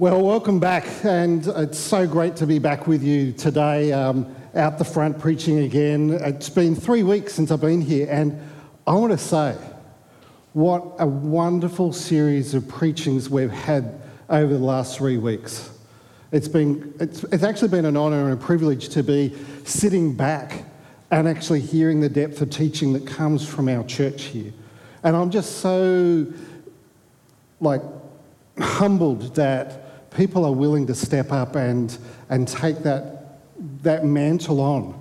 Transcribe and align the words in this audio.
Well, 0.00 0.22
welcome 0.22 0.60
back, 0.60 0.86
and 1.04 1.44
it's 1.44 1.76
so 1.76 2.06
great 2.06 2.36
to 2.36 2.46
be 2.46 2.60
back 2.60 2.86
with 2.86 3.02
you 3.02 3.32
today, 3.32 3.92
um, 3.92 4.32
out 4.54 4.78
the 4.78 4.84
front 4.84 5.18
preaching 5.18 5.58
again. 5.58 6.10
It's 6.22 6.48
been 6.48 6.76
three 6.76 7.02
weeks 7.02 7.34
since 7.34 7.50
I've 7.50 7.60
been 7.60 7.80
here, 7.80 8.06
and 8.08 8.40
I 8.86 8.92
want 8.92 9.10
to 9.10 9.18
say 9.18 9.56
what 10.52 10.84
a 11.00 11.06
wonderful 11.08 11.92
series 11.92 12.54
of 12.54 12.68
preachings 12.68 13.28
we've 13.28 13.50
had 13.50 14.00
over 14.30 14.52
the 14.54 14.64
last 14.64 14.96
three 14.96 15.18
weeks. 15.18 15.68
It's, 16.30 16.46
been, 16.46 16.94
it's, 17.00 17.24
it's 17.24 17.42
actually 17.42 17.70
been 17.70 17.84
an 17.84 17.96
honour 17.96 18.30
and 18.30 18.34
a 18.34 18.36
privilege 18.36 18.90
to 18.90 19.02
be 19.02 19.34
sitting 19.64 20.14
back 20.14 20.64
and 21.10 21.26
actually 21.26 21.60
hearing 21.60 22.00
the 22.00 22.08
depth 22.08 22.40
of 22.40 22.50
teaching 22.50 22.92
that 22.92 23.04
comes 23.04 23.48
from 23.48 23.68
our 23.68 23.82
church 23.82 24.26
here. 24.26 24.52
And 25.02 25.16
I'm 25.16 25.32
just 25.32 25.56
so, 25.56 26.24
like, 27.60 27.82
humbled 28.60 29.34
that 29.34 29.86
people 30.10 30.44
are 30.44 30.52
willing 30.52 30.86
to 30.86 30.94
step 30.94 31.32
up 31.32 31.56
and, 31.56 31.96
and 32.28 32.46
take 32.46 32.78
that, 32.80 33.40
that 33.82 34.04
mantle 34.04 34.60
on 34.60 34.98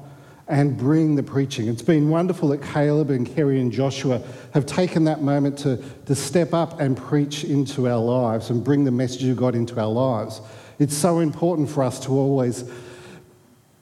and 0.48 0.78
bring 0.78 1.16
the 1.16 1.24
preaching. 1.24 1.68
It's 1.68 1.82
been 1.82 2.10
wonderful 2.10 2.50
that 2.50 2.62
Caleb 2.62 3.10
and 3.10 3.28
Kerry 3.28 3.60
and 3.60 3.72
Joshua 3.72 4.22
have 4.54 4.66
taken 4.66 5.04
that 5.06 5.22
moment 5.22 5.58
to, 5.60 5.84
to 6.06 6.16
step 6.16 6.54
up 6.54 6.80
and 6.80 6.96
preach 6.96 7.44
into 7.44 7.88
our 7.88 8.00
lives 8.00 8.50
and 8.50 8.64
bring 8.64 8.86
the 8.86 8.92
message 8.92 9.26
of 9.26 9.36
God 9.36 9.56
into 9.56 9.80
our 9.80 9.92
lives. 9.92 10.42
It's 10.80 10.96
so 10.96 11.20
important 11.20 11.70
for 11.70 11.84
us 11.84 12.00
to 12.02 12.12
always 12.12 12.64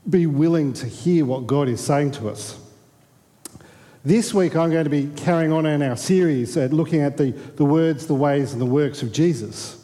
be 0.10 0.26
willing 0.26 0.74
to 0.74 0.88
hear 0.88 1.26
what 1.26 1.46
God 1.46 1.68
is 1.68 1.82
saying 1.82 2.12
to 2.12 2.30
us. 2.30 2.60
This 4.04 4.34
week, 4.34 4.56
I'm 4.56 4.72
going 4.72 4.84
to 4.84 4.90
be 4.90 5.10
carrying 5.16 5.52
on 5.52 5.66
in 5.66 5.82
our 5.82 5.98
series 5.98 6.58
at 6.58 6.72
looking 6.72 7.02
at 7.02 7.18
the, 7.18 7.32
the 7.32 7.66
words, 7.66 8.06
the 8.06 8.14
ways, 8.14 8.54
and 8.54 8.62
the 8.62 8.66
works 8.66 9.02
of 9.02 9.12
Jesus. 9.12 9.84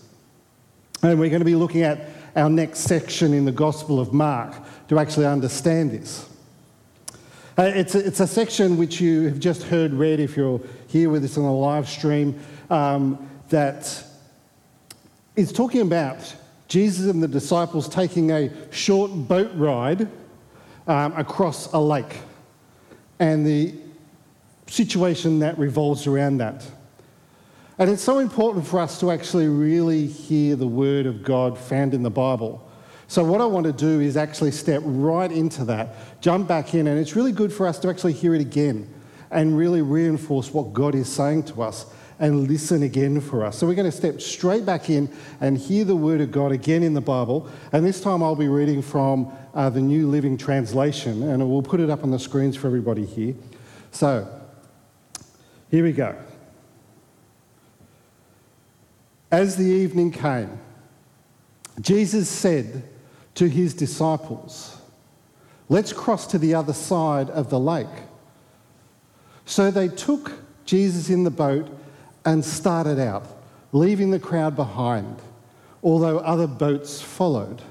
And 1.04 1.20
we're 1.20 1.30
going 1.30 1.42
to 1.42 1.46
be 1.46 1.56
looking 1.56 1.82
at 1.82 2.10
our 2.36 2.50
next 2.50 2.82
section 2.82 3.34
in 3.34 3.46
the 3.46 3.52
Gospel 3.52 4.00
of 4.00 4.14
Mark 4.14 4.56
to 4.88 5.00
actually 5.00 5.26
understand 5.26 5.92
this. 5.92 6.30
Uh, 7.58 7.64
it's, 7.76 7.96
a, 7.96 8.06
it's 8.06 8.20
a 8.20 8.28
section 8.28 8.78
which 8.78 9.02
you 9.02 9.24
have 9.24 9.40
just 9.40 9.64
heard 9.64 9.94
read 9.94 10.20
if 10.20 10.38
you're 10.38 10.62
here 10.88 11.10
with 11.10 11.24
us 11.24 11.38
on 11.38 11.44
a 11.44 11.54
live 11.54 11.90
stream 11.90 12.40
um, 12.70 13.30
that 13.50 14.04
is 15.36 15.52
talking 15.52 15.82
about 15.82 16.36
Jesus 16.68 17.12
and 17.12 17.22
the 17.22 17.28
disciples 17.28 17.90
taking 17.90 18.32
a 18.32 18.50
short 18.72 19.12
boat 19.12 19.52
ride 19.56 20.08
um, 20.88 21.14
across 21.18 21.72
a 21.74 21.80
lake 21.80 22.20
and 23.20 23.46
the 23.46 23.74
situation 24.68 25.40
that 25.40 25.58
revolves 25.58 26.08
around 26.08 26.38
that. 26.38 26.66
And 27.82 27.90
it's 27.90 28.04
so 28.04 28.20
important 28.20 28.68
for 28.68 28.80
us 28.80 29.00
to 29.00 29.10
actually 29.10 29.48
really 29.48 30.06
hear 30.06 30.56
the 30.56 30.68
word 30.68 31.08
of 31.08 31.24
God 31.24 31.58
found 31.58 31.96
in 31.96 32.04
the 32.04 32.12
Bible. 32.12 32.70
So, 33.08 33.24
what 33.24 33.42
I 33.42 33.46
want 33.46 33.66
to 33.66 33.74
do 33.74 34.02
is 34.02 34.16
actually 34.16 34.52
step 34.52 34.84
right 34.86 35.32
into 35.32 35.66
that, 35.66 36.22
jump 36.22 36.48
back 36.48 36.76
in, 36.76 36.86
and 36.86 37.00
it's 37.00 37.16
really 37.16 37.32
good 37.32 37.52
for 37.52 37.66
us 37.66 37.80
to 37.80 37.90
actually 37.90 38.14
hear 38.14 38.36
it 38.36 38.42
again 38.42 38.88
and 39.32 39.58
really 39.58 39.82
reinforce 39.82 40.54
what 40.54 40.74
God 40.74 40.94
is 40.94 41.12
saying 41.12 41.46
to 41.46 41.64
us 41.64 41.88
and 42.20 42.48
listen 42.48 42.84
again 42.84 43.20
for 43.20 43.44
us. 43.44 43.58
So, 43.58 43.66
we're 43.66 43.74
going 43.74 43.90
to 43.90 43.98
step 43.98 44.22
straight 44.22 44.64
back 44.64 44.92
in 44.92 45.10
and 45.40 45.58
hear 45.58 45.84
the 45.84 45.96
word 45.96 46.22
of 46.22 46.32
God 46.32 46.52
again 46.52 46.84
in 46.84 46.94
the 46.94 47.02
Bible. 47.02 47.50
And 47.72 47.84
this 47.84 48.00
time 48.00 48.22
I'll 48.22 48.36
be 48.36 48.48
reading 48.48 48.84
from 48.84 49.36
uh, 49.56 49.72
the 49.72 49.82
New 49.82 50.08
Living 50.08 50.38
Translation, 50.38 51.24
and 51.24 51.50
we'll 51.50 51.64
put 51.64 51.80
it 51.80 51.90
up 51.90 52.04
on 52.04 52.12
the 52.12 52.20
screens 52.20 52.56
for 52.56 52.68
everybody 52.68 53.08
here. 53.08 53.34
So, 53.90 54.28
here 55.72 55.84
we 55.84 55.94
go. 55.94 56.16
As 59.32 59.56
the 59.56 59.64
evening 59.64 60.12
came, 60.12 60.60
Jesus 61.80 62.28
said 62.30 62.84
to 63.36 63.48
his 63.48 63.74
disciples, 63.74 64.78
Let's 65.70 65.94
cross 65.94 66.28
to 66.28 66.38
the 66.38 66.54
other 66.54 66.74
side 66.74 67.30
of 67.30 67.50
the 67.50 67.60
lake. 67.60 67.88
So 69.46 69.72
they 69.72 69.88
took 69.88 70.34
Jesus 70.66 71.10
in 71.10 71.24
the 71.24 71.32
boat 71.32 71.70
and 72.26 72.44
started 72.44 73.00
out, 73.00 73.26
leaving 73.72 74.12
the 74.12 74.20
crowd 74.20 74.56
behind, 74.56 75.16
although 75.82 76.20
other 76.20 76.48
boats 76.48 77.02
followed. 77.02 77.62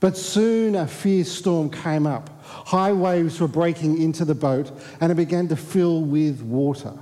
But 0.00 0.16
soon 0.16 0.76
a 0.76 0.86
fierce 0.86 1.30
storm 1.30 1.70
came 1.70 2.06
up. 2.06 2.42
High 2.42 2.92
waves 2.92 3.38
were 3.40 3.48
breaking 3.48 4.00
into 4.00 4.24
the 4.24 4.34
boat 4.34 4.70
and 5.00 5.12
it 5.12 5.16
began 5.16 5.48
to 5.48 5.56
fill 5.56 6.02
with 6.02 6.40
water. 6.40 6.94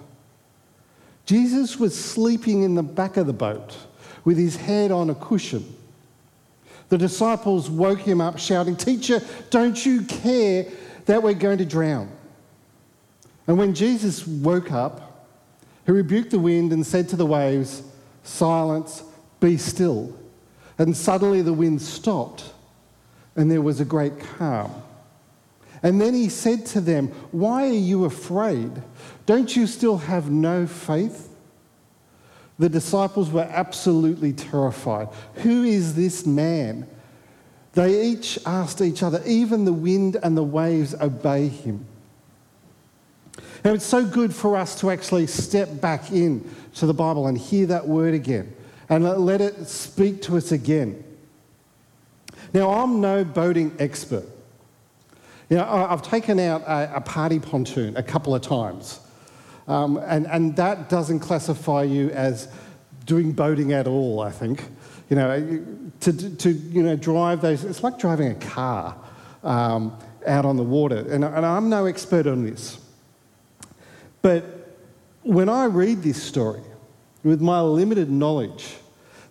Jesus 1.27 1.79
was 1.79 1.99
sleeping 1.99 2.63
in 2.63 2.75
the 2.75 2.83
back 2.83 3.17
of 3.17 3.27
the 3.27 3.33
boat 3.33 3.77
with 4.25 4.39
his 4.39 4.57
head 4.57 4.91
on 4.91 5.11
a 5.11 5.15
cushion. 5.15 5.65
The 6.89 6.99
disciples 6.99 7.69
woke 7.69 8.01
him 8.01 8.21
up, 8.21 8.39
shouting, 8.39 8.77
Teacher, 8.77 9.21
don't 9.51 9.85
you 9.85 10.03
care 10.03 10.67
that 11.07 11.23
we're 11.23 11.35
going 11.35 11.59
to 11.59 11.65
drown? 11.65 12.09
And 13.49 13.59
when 13.59 13.75
Jesus 13.75 14.27
woke 14.27 14.71
up, 14.71 15.29
he 15.85 15.93
rebuked 15.93 16.31
the 16.31 16.39
wind 16.39 16.73
and 16.73 16.87
said 16.87 17.09
to 17.11 17.17
the 17.17 17.27
waves, 17.27 17.83
Silence, 18.23 19.03
be 19.41 19.57
still. 19.57 20.17
And 20.79 20.97
suddenly 20.97 21.43
the 21.43 21.53
wind 21.53 21.83
stopped 21.83 22.53
and 23.37 23.51
there 23.51 23.63
was 23.63 23.81
a 23.81 23.85
great 23.85 24.19
calm. 24.19 24.83
And 25.87 26.01
then 26.01 26.15
he 26.15 26.29
said 26.31 26.67
to 26.67 26.81
them, 26.81 27.13
Why 27.31 27.69
are 27.69 27.73
you 27.73 28.07
afraid? 28.07 28.73
Don't 29.25 29.55
you 29.55 29.69
still 29.69 29.99
have 29.99 30.29
no 30.33 30.67
faith? 30.67 31.33
The 32.59 32.69
disciples 32.69 33.31
were 33.31 33.49
absolutely 33.49 34.33
terrified. 34.33 35.11
Who 35.45 35.63
is 35.63 35.95
this 35.95 36.27
man? 36.27 36.89
They 37.75 38.05
each 38.05 38.37
asked 38.45 38.81
each 38.81 39.05
other, 39.05 39.23
even 39.25 39.65
the 39.65 39.73
wind 39.73 40.17
and 40.25 40.37
the 40.37 40.43
waves 40.43 40.93
obey 40.93 41.47
him. 41.47 41.87
Now, 43.65 43.73
it's 43.73 43.87
so 43.87 44.05
good 44.05 44.35
for 44.35 44.57
us 44.57 44.81
to 44.81 44.91
actually 44.91 45.29
step 45.29 45.81
back 45.81 46.11
in 46.11 46.53
to 46.75 46.87
the 46.87 46.95
Bible 46.95 47.29
and 47.29 47.39
hear 47.39 47.67
that 47.67 47.87
word 47.87 48.13
again 48.13 48.53
and 48.89 49.05
let 49.05 49.41
it 49.41 49.69
speak 49.69 50.21
to 50.23 50.37
us 50.37 50.51
again. 50.51 51.05
Now, 52.53 52.73
I'm 52.73 53.01
no 53.01 53.25
boating 53.25 53.77
expert. 53.79 54.27
You 55.49 55.59
know, 55.59 55.65
I've 55.65 56.03
taken 56.03 56.41
out 56.41 56.63
a, 56.63 56.97
a 56.97 57.01
party 57.01 57.39
pontoon 57.39 57.97
a 57.97 58.03
couple 58.03 58.35
of 58.35 58.43
times, 58.43 59.01
um, 59.69 59.99
and, 59.99 60.27
and 60.27 60.57
that 60.57 60.89
doesn't 60.89 61.21
classify 61.21 61.83
you 61.85 62.11
as 62.11 62.49
doing 63.05 63.33
boating 63.33 63.73
at 63.73 63.87
all, 63.87 64.21
I 64.21 64.31
think. 64.31 64.65
You 65.09 65.17
know, 65.17 65.65
to, 66.01 66.37
to 66.37 66.51
you 66.51 66.83
know, 66.83 66.97
drive 66.97 67.41
those, 67.41 67.63
it's 67.65 67.85
like 67.85 67.99
driving 67.99 68.33
a 68.33 68.35
car 68.35 68.97
um, 69.45 69.97
out 70.27 70.45
on 70.45 70.57
the 70.57 70.65
water. 70.65 71.07
And, 71.09 71.25
and 71.25 71.47
I'm 71.47 71.69
no 71.69 71.87
expert 71.87 72.27
on 72.27 72.45
this. 72.45 72.81
But 74.23 74.45
when 75.23 75.49
I 75.49 75.67
read 75.67 76.03
this 76.03 76.21
story, 76.21 76.63
with 77.23 77.41
my 77.41 77.61
limited 77.61 78.11
knowledge, 78.11 78.77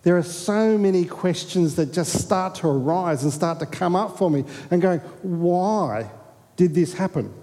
there 0.06 0.16
are 0.16 0.22
so 0.22 0.78
many 0.78 1.04
questions 1.04 1.74
that 1.74 1.92
just 1.92 2.12
start 2.20 2.54
to 2.54 2.68
arise 2.68 3.24
and 3.24 3.32
start 3.32 3.58
to 3.58 3.66
come 3.66 3.96
up 3.96 4.16
for 4.16 4.30
me 4.30 4.44
and 4.70 4.80
going, 4.80 5.00
why 5.22 6.08
did 6.54 6.76
this 6.76 6.92
happen? 6.92 7.34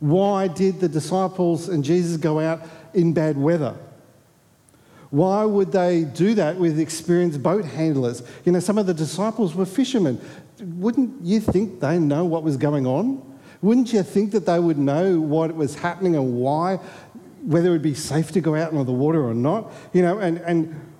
Why 0.00 0.48
did 0.48 0.80
the 0.80 0.88
disciples 0.88 1.68
and 1.68 1.84
Jesus 1.84 2.16
go 2.16 2.40
out 2.40 2.62
in 2.94 3.12
bad 3.12 3.38
weather? 3.38 3.76
Why 5.10 5.44
would 5.44 5.70
they 5.70 6.02
do 6.02 6.34
that 6.34 6.56
with 6.56 6.80
experienced 6.80 7.40
boat 7.44 7.64
handlers? 7.64 8.24
You 8.44 8.50
know, 8.50 8.58
some 8.58 8.76
of 8.76 8.86
the 8.86 8.94
disciples 8.94 9.54
were 9.54 9.66
fishermen. 9.66 10.20
Wouldn't 10.58 11.22
you 11.22 11.38
think 11.38 11.78
they 11.78 12.00
know 12.00 12.24
what 12.24 12.42
was 12.42 12.56
going 12.56 12.88
on? 12.88 13.22
Wouldn't 13.62 13.92
you 13.92 14.02
think 14.02 14.32
that 14.32 14.46
they 14.46 14.58
would 14.58 14.78
know 14.78 15.20
what 15.20 15.54
was 15.54 15.76
happening 15.76 16.16
and 16.16 16.40
why, 16.40 16.80
whether 17.44 17.68
it 17.68 17.70
would 17.70 17.82
be 17.82 17.94
safe 17.94 18.32
to 18.32 18.40
go 18.40 18.56
out 18.56 18.72
into 18.72 18.82
the 18.82 18.90
water 18.90 19.24
or 19.24 19.32
not? 19.32 19.72
You 19.92 20.02
know, 20.02 20.18
and, 20.18 20.38
and 20.38 20.90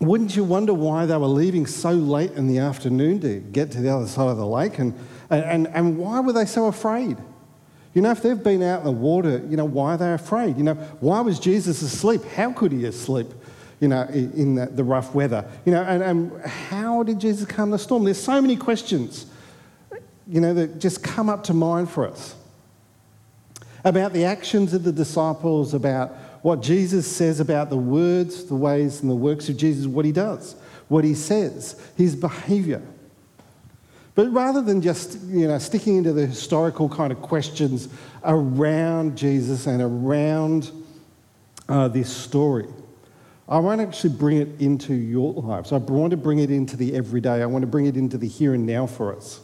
wouldn't 0.00 0.34
you 0.34 0.44
wonder 0.44 0.72
why 0.72 1.04
they 1.04 1.16
were 1.16 1.26
leaving 1.26 1.66
so 1.66 1.90
late 1.90 2.32
in 2.32 2.46
the 2.46 2.58
afternoon 2.58 3.20
to 3.20 3.38
get 3.38 3.70
to 3.72 3.80
the 3.80 3.90
other 3.90 4.06
side 4.06 4.28
of 4.28 4.38
the 4.38 4.46
lake? 4.46 4.78
And, 4.78 4.94
and, 5.28 5.68
and 5.68 5.98
why 5.98 6.20
were 6.20 6.32
they 6.32 6.46
so 6.46 6.66
afraid? 6.66 7.18
You 7.92 8.00
know, 8.00 8.10
if 8.10 8.22
they've 8.22 8.42
been 8.42 8.62
out 8.62 8.80
in 8.80 8.84
the 8.86 8.92
water, 8.92 9.42
you 9.46 9.58
know, 9.58 9.66
why 9.66 9.94
are 9.94 9.98
they 9.98 10.12
afraid? 10.14 10.56
You 10.56 10.64
know, 10.64 10.74
why 11.00 11.20
was 11.20 11.38
Jesus 11.38 11.82
asleep? 11.82 12.24
How 12.24 12.50
could 12.52 12.72
he 12.72 12.90
sleep, 12.92 13.28
you 13.78 13.88
know, 13.88 14.04
in 14.04 14.54
the, 14.54 14.66
the 14.66 14.84
rough 14.84 15.14
weather? 15.14 15.44
You 15.66 15.72
know, 15.72 15.82
and, 15.82 16.02
and 16.02 16.42
how 16.46 17.02
did 17.02 17.20
Jesus 17.20 17.46
calm 17.46 17.70
the 17.70 17.78
storm? 17.78 18.04
There's 18.04 18.22
so 18.22 18.40
many 18.40 18.56
questions, 18.56 19.26
you 20.26 20.40
know, 20.40 20.54
that 20.54 20.78
just 20.78 21.02
come 21.02 21.28
up 21.28 21.44
to 21.44 21.54
mind 21.54 21.90
for 21.90 22.08
us 22.08 22.36
about 23.84 24.12
the 24.12 24.24
actions 24.24 24.72
of 24.72 24.84
the 24.84 24.92
disciples, 24.92 25.74
about 25.74 26.12
what 26.42 26.62
Jesus 26.62 27.06
says 27.06 27.40
about 27.40 27.70
the 27.70 27.76
words, 27.76 28.44
the 28.44 28.54
ways, 28.54 29.00
and 29.00 29.10
the 29.10 29.16
works 29.16 29.48
of 29.48 29.56
Jesus, 29.56 29.86
what 29.86 30.04
he 30.04 30.12
does, 30.12 30.54
what 30.88 31.04
he 31.04 31.14
says, 31.14 31.80
his 31.96 32.16
behavior. 32.16 32.82
But 34.14 34.32
rather 34.32 34.60
than 34.60 34.82
just 34.82 35.20
you 35.24 35.48
know, 35.48 35.58
sticking 35.58 35.96
into 35.96 36.12
the 36.12 36.26
historical 36.26 36.88
kind 36.88 37.12
of 37.12 37.22
questions 37.22 37.88
around 38.24 39.16
Jesus 39.16 39.66
and 39.66 39.80
around 39.80 40.70
uh, 41.68 41.88
this 41.88 42.14
story, 42.14 42.66
I 43.48 43.58
want 43.58 43.80
to 43.80 43.86
actually 43.86 44.14
bring 44.14 44.38
it 44.38 44.60
into 44.60 44.94
your 44.94 45.32
lives. 45.34 45.72
I 45.72 45.76
want 45.78 46.12
to 46.12 46.16
bring 46.16 46.38
it 46.38 46.50
into 46.50 46.76
the 46.76 46.94
everyday. 46.94 47.42
I 47.42 47.46
want 47.46 47.62
to 47.62 47.66
bring 47.66 47.86
it 47.86 47.96
into 47.96 48.16
the 48.16 48.28
here 48.28 48.54
and 48.54 48.64
now 48.64 48.86
for 48.86 49.16
us. 49.16 49.40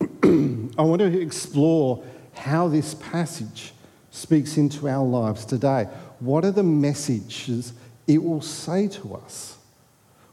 I 0.22 0.82
want 0.82 1.00
to 1.00 1.20
explore 1.20 2.04
how 2.32 2.68
this 2.68 2.94
passage 2.94 3.72
speaks 4.10 4.56
into 4.56 4.88
our 4.88 5.04
lives 5.04 5.44
today. 5.44 5.84
What 6.18 6.44
are 6.44 6.50
the 6.50 6.62
messages 6.62 7.72
it 8.06 8.22
will 8.22 8.42
say 8.42 8.88
to 8.88 9.14
us? 9.14 9.56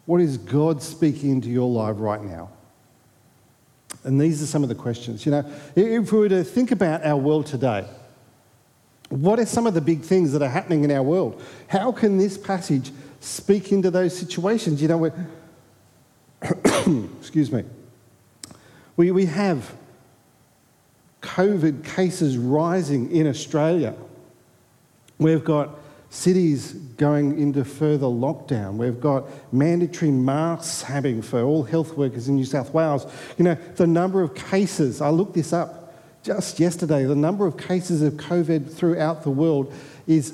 What 0.05 0.21
is 0.21 0.37
God 0.37 0.81
speaking 0.81 1.31
into 1.31 1.49
your 1.49 1.69
life 1.69 1.95
right 1.99 2.21
now? 2.21 2.49
And 4.03 4.19
these 4.19 4.41
are 4.41 4.45
some 4.45 4.63
of 4.63 4.69
the 4.69 4.75
questions. 4.75 5.25
You 5.25 5.33
know, 5.33 5.51
if 5.75 6.11
we 6.11 6.19
were 6.19 6.29
to 6.29 6.43
think 6.43 6.71
about 6.71 7.05
our 7.05 7.17
world 7.17 7.45
today, 7.45 7.85
what 9.09 9.39
are 9.39 9.45
some 9.45 9.67
of 9.67 9.73
the 9.73 9.81
big 9.81 10.01
things 10.01 10.31
that 10.33 10.41
are 10.41 10.49
happening 10.49 10.83
in 10.83 10.91
our 10.91 11.03
world? 11.03 11.41
How 11.67 11.91
can 11.91 12.17
this 12.17 12.37
passage 12.37 12.91
speak 13.19 13.71
into 13.71 13.91
those 13.91 14.17
situations? 14.17 14.81
You 14.81 14.87
know, 14.87 15.11
excuse 17.19 17.51
me. 17.51 17.63
We, 18.95 19.11
we 19.11 19.25
have 19.25 19.73
COVID 21.27 21.83
cases 21.83 22.37
rising 22.37 23.11
in 23.11 23.27
Australia. 23.27 23.93
We've 25.19 25.43
got 25.43 25.71
cities 26.09 26.71
going 26.71 27.37
into 27.37 27.65
further 27.65 28.05
lockdown. 28.05 28.77
We've 28.77 28.99
got 28.99 29.27
mandatory 29.53 30.09
masks 30.09 30.81
having 30.81 31.21
for 31.21 31.41
all 31.41 31.63
health 31.63 31.97
workers 31.97 32.29
in 32.29 32.35
New 32.35 32.45
South 32.45 32.73
Wales. 32.73 33.05
You 33.37 33.43
know, 33.43 33.55
the 33.75 33.85
number 33.85 34.21
of 34.21 34.35
cases, 34.35 35.01
I 35.01 35.09
looked 35.09 35.33
this 35.33 35.51
up 35.51 35.93
just 36.23 36.59
yesterday, 36.59 37.03
the 37.03 37.15
number 37.15 37.45
of 37.45 37.57
cases 37.57 38.01
of 38.01 38.13
COVID 38.13 38.71
throughout 38.71 39.23
the 39.23 39.29
world 39.29 39.73
is 40.07 40.33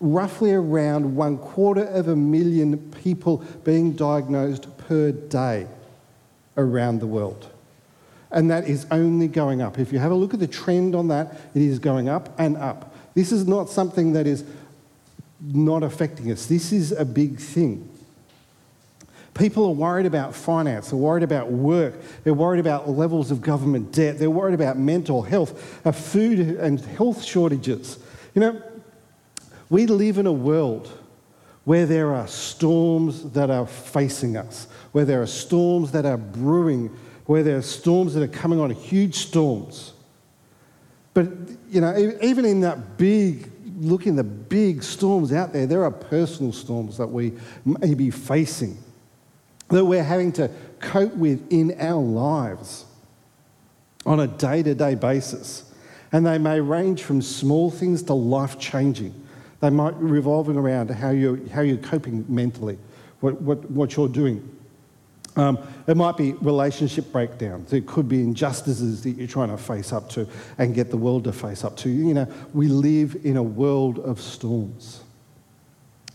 roughly 0.00 0.52
around 0.52 1.16
one 1.16 1.38
quarter 1.38 1.84
of 1.84 2.08
a 2.08 2.16
million 2.16 2.78
people 3.02 3.38
being 3.64 3.92
diagnosed 3.92 4.66
per 4.78 5.10
day 5.10 5.66
around 6.56 7.00
the 7.00 7.06
world. 7.06 7.48
And 8.34 8.50
that 8.50 8.68
is 8.68 8.86
only 8.90 9.28
going 9.28 9.62
up. 9.62 9.78
If 9.78 9.92
you 9.92 9.98
have 10.00 10.10
a 10.10 10.14
look 10.14 10.34
at 10.34 10.40
the 10.40 10.46
trend 10.46 10.94
on 10.94 11.08
that, 11.08 11.40
it 11.54 11.62
is 11.62 11.78
going 11.78 12.10
up 12.10 12.38
and 12.38 12.58
up. 12.58 12.94
This 13.14 13.32
is 13.32 13.46
not 13.46 13.70
something 13.70 14.12
that 14.12 14.26
is 14.26 14.44
not 15.40 15.82
affecting 15.82 16.30
us. 16.30 16.46
This 16.46 16.72
is 16.72 16.92
a 16.92 17.04
big 17.04 17.38
thing. 17.38 17.88
People 19.34 19.66
are 19.66 19.72
worried 19.72 20.06
about 20.06 20.34
finance, 20.34 20.90
they're 20.90 20.98
worried 20.98 21.24
about 21.24 21.50
work, 21.50 21.94
they're 22.22 22.34
worried 22.34 22.60
about 22.60 22.88
levels 22.88 23.32
of 23.32 23.40
government 23.40 23.90
debt, 23.90 24.18
they're 24.18 24.30
worried 24.30 24.54
about 24.54 24.78
mental 24.78 25.22
health, 25.22 25.84
uh, 25.84 25.90
food 25.90 26.38
and 26.38 26.80
health 26.80 27.24
shortages. 27.24 27.98
You 28.34 28.40
know, 28.42 28.62
we 29.70 29.86
live 29.86 30.18
in 30.18 30.26
a 30.26 30.32
world 30.32 30.88
where 31.64 31.84
there 31.84 32.14
are 32.14 32.28
storms 32.28 33.30
that 33.32 33.50
are 33.50 33.66
facing 33.66 34.36
us, 34.36 34.68
where 34.92 35.04
there 35.04 35.20
are 35.20 35.26
storms 35.26 35.90
that 35.92 36.06
are 36.06 36.18
brewing, 36.18 36.96
where 37.26 37.42
there 37.42 37.56
are 37.56 37.62
storms 37.62 38.14
that 38.14 38.22
are 38.22 38.28
coming 38.28 38.60
on, 38.60 38.70
huge 38.70 39.14
storms. 39.16 39.92
But, 41.14 41.28
you 41.70 41.80
know, 41.80 41.96
even 42.22 42.44
in 42.44 42.60
that 42.60 42.98
big, 42.98 43.50
looking 43.78 44.16
the 44.16 44.24
big 44.24 44.82
storms 44.82 45.32
out 45.32 45.52
there, 45.52 45.66
there 45.66 45.84
are 45.84 45.90
personal 45.90 46.52
storms 46.52 46.98
that 46.98 47.06
we 47.06 47.32
may 47.64 47.94
be 47.94 48.10
facing 48.10 48.76
that 49.68 49.84
we're 49.84 50.04
having 50.04 50.32
to 50.32 50.50
cope 50.80 51.14
with 51.14 51.50
in 51.52 51.74
our 51.80 52.02
lives 52.02 52.84
on 54.06 54.20
a 54.20 54.26
day 54.26 54.62
to 54.62 54.74
day 54.74 54.94
basis. 54.94 55.72
And 56.12 56.24
they 56.24 56.38
may 56.38 56.60
range 56.60 57.02
from 57.02 57.22
small 57.22 57.70
things 57.70 58.02
to 58.04 58.14
life 58.14 58.58
changing. 58.58 59.14
They 59.60 59.70
might 59.70 59.94
revolving 59.96 60.56
around 60.56 60.90
how 60.90 61.10
you're, 61.10 61.40
how 61.48 61.62
you're 61.62 61.78
coping 61.78 62.24
mentally, 62.28 62.78
what, 63.20 63.40
what, 63.40 63.68
what 63.70 63.96
you're 63.96 64.08
doing. 64.08 64.48
Um, 65.36 65.58
it 65.86 65.96
might 65.96 66.16
be 66.16 66.32
relationship 66.34 67.10
breakdowns. 67.10 67.72
It 67.72 67.86
could 67.86 68.08
be 68.08 68.20
injustices 68.20 69.02
that 69.02 69.10
you're 69.10 69.26
trying 69.26 69.50
to 69.50 69.56
face 69.56 69.92
up 69.92 70.08
to 70.10 70.28
and 70.58 70.74
get 70.74 70.90
the 70.90 70.96
world 70.96 71.24
to 71.24 71.32
face 71.32 71.64
up 71.64 71.76
to. 71.78 71.88
You 71.88 72.14
know, 72.14 72.28
we 72.52 72.68
live 72.68 73.16
in 73.24 73.36
a 73.36 73.42
world 73.42 73.98
of 73.98 74.20
storms. 74.20 75.02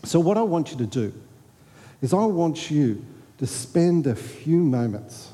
So, 0.04 0.18
what 0.18 0.38
I 0.38 0.42
want 0.42 0.70
you 0.70 0.78
to 0.78 0.86
do 0.86 1.12
is, 2.00 2.14
I 2.14 2.24
want 2.24 2.70
you 2.70 3.04
to 3.38 3.46
spend 3.46 4.06
a 4.06 4.14
few 4.14 4.58
moments, 4.58 5.28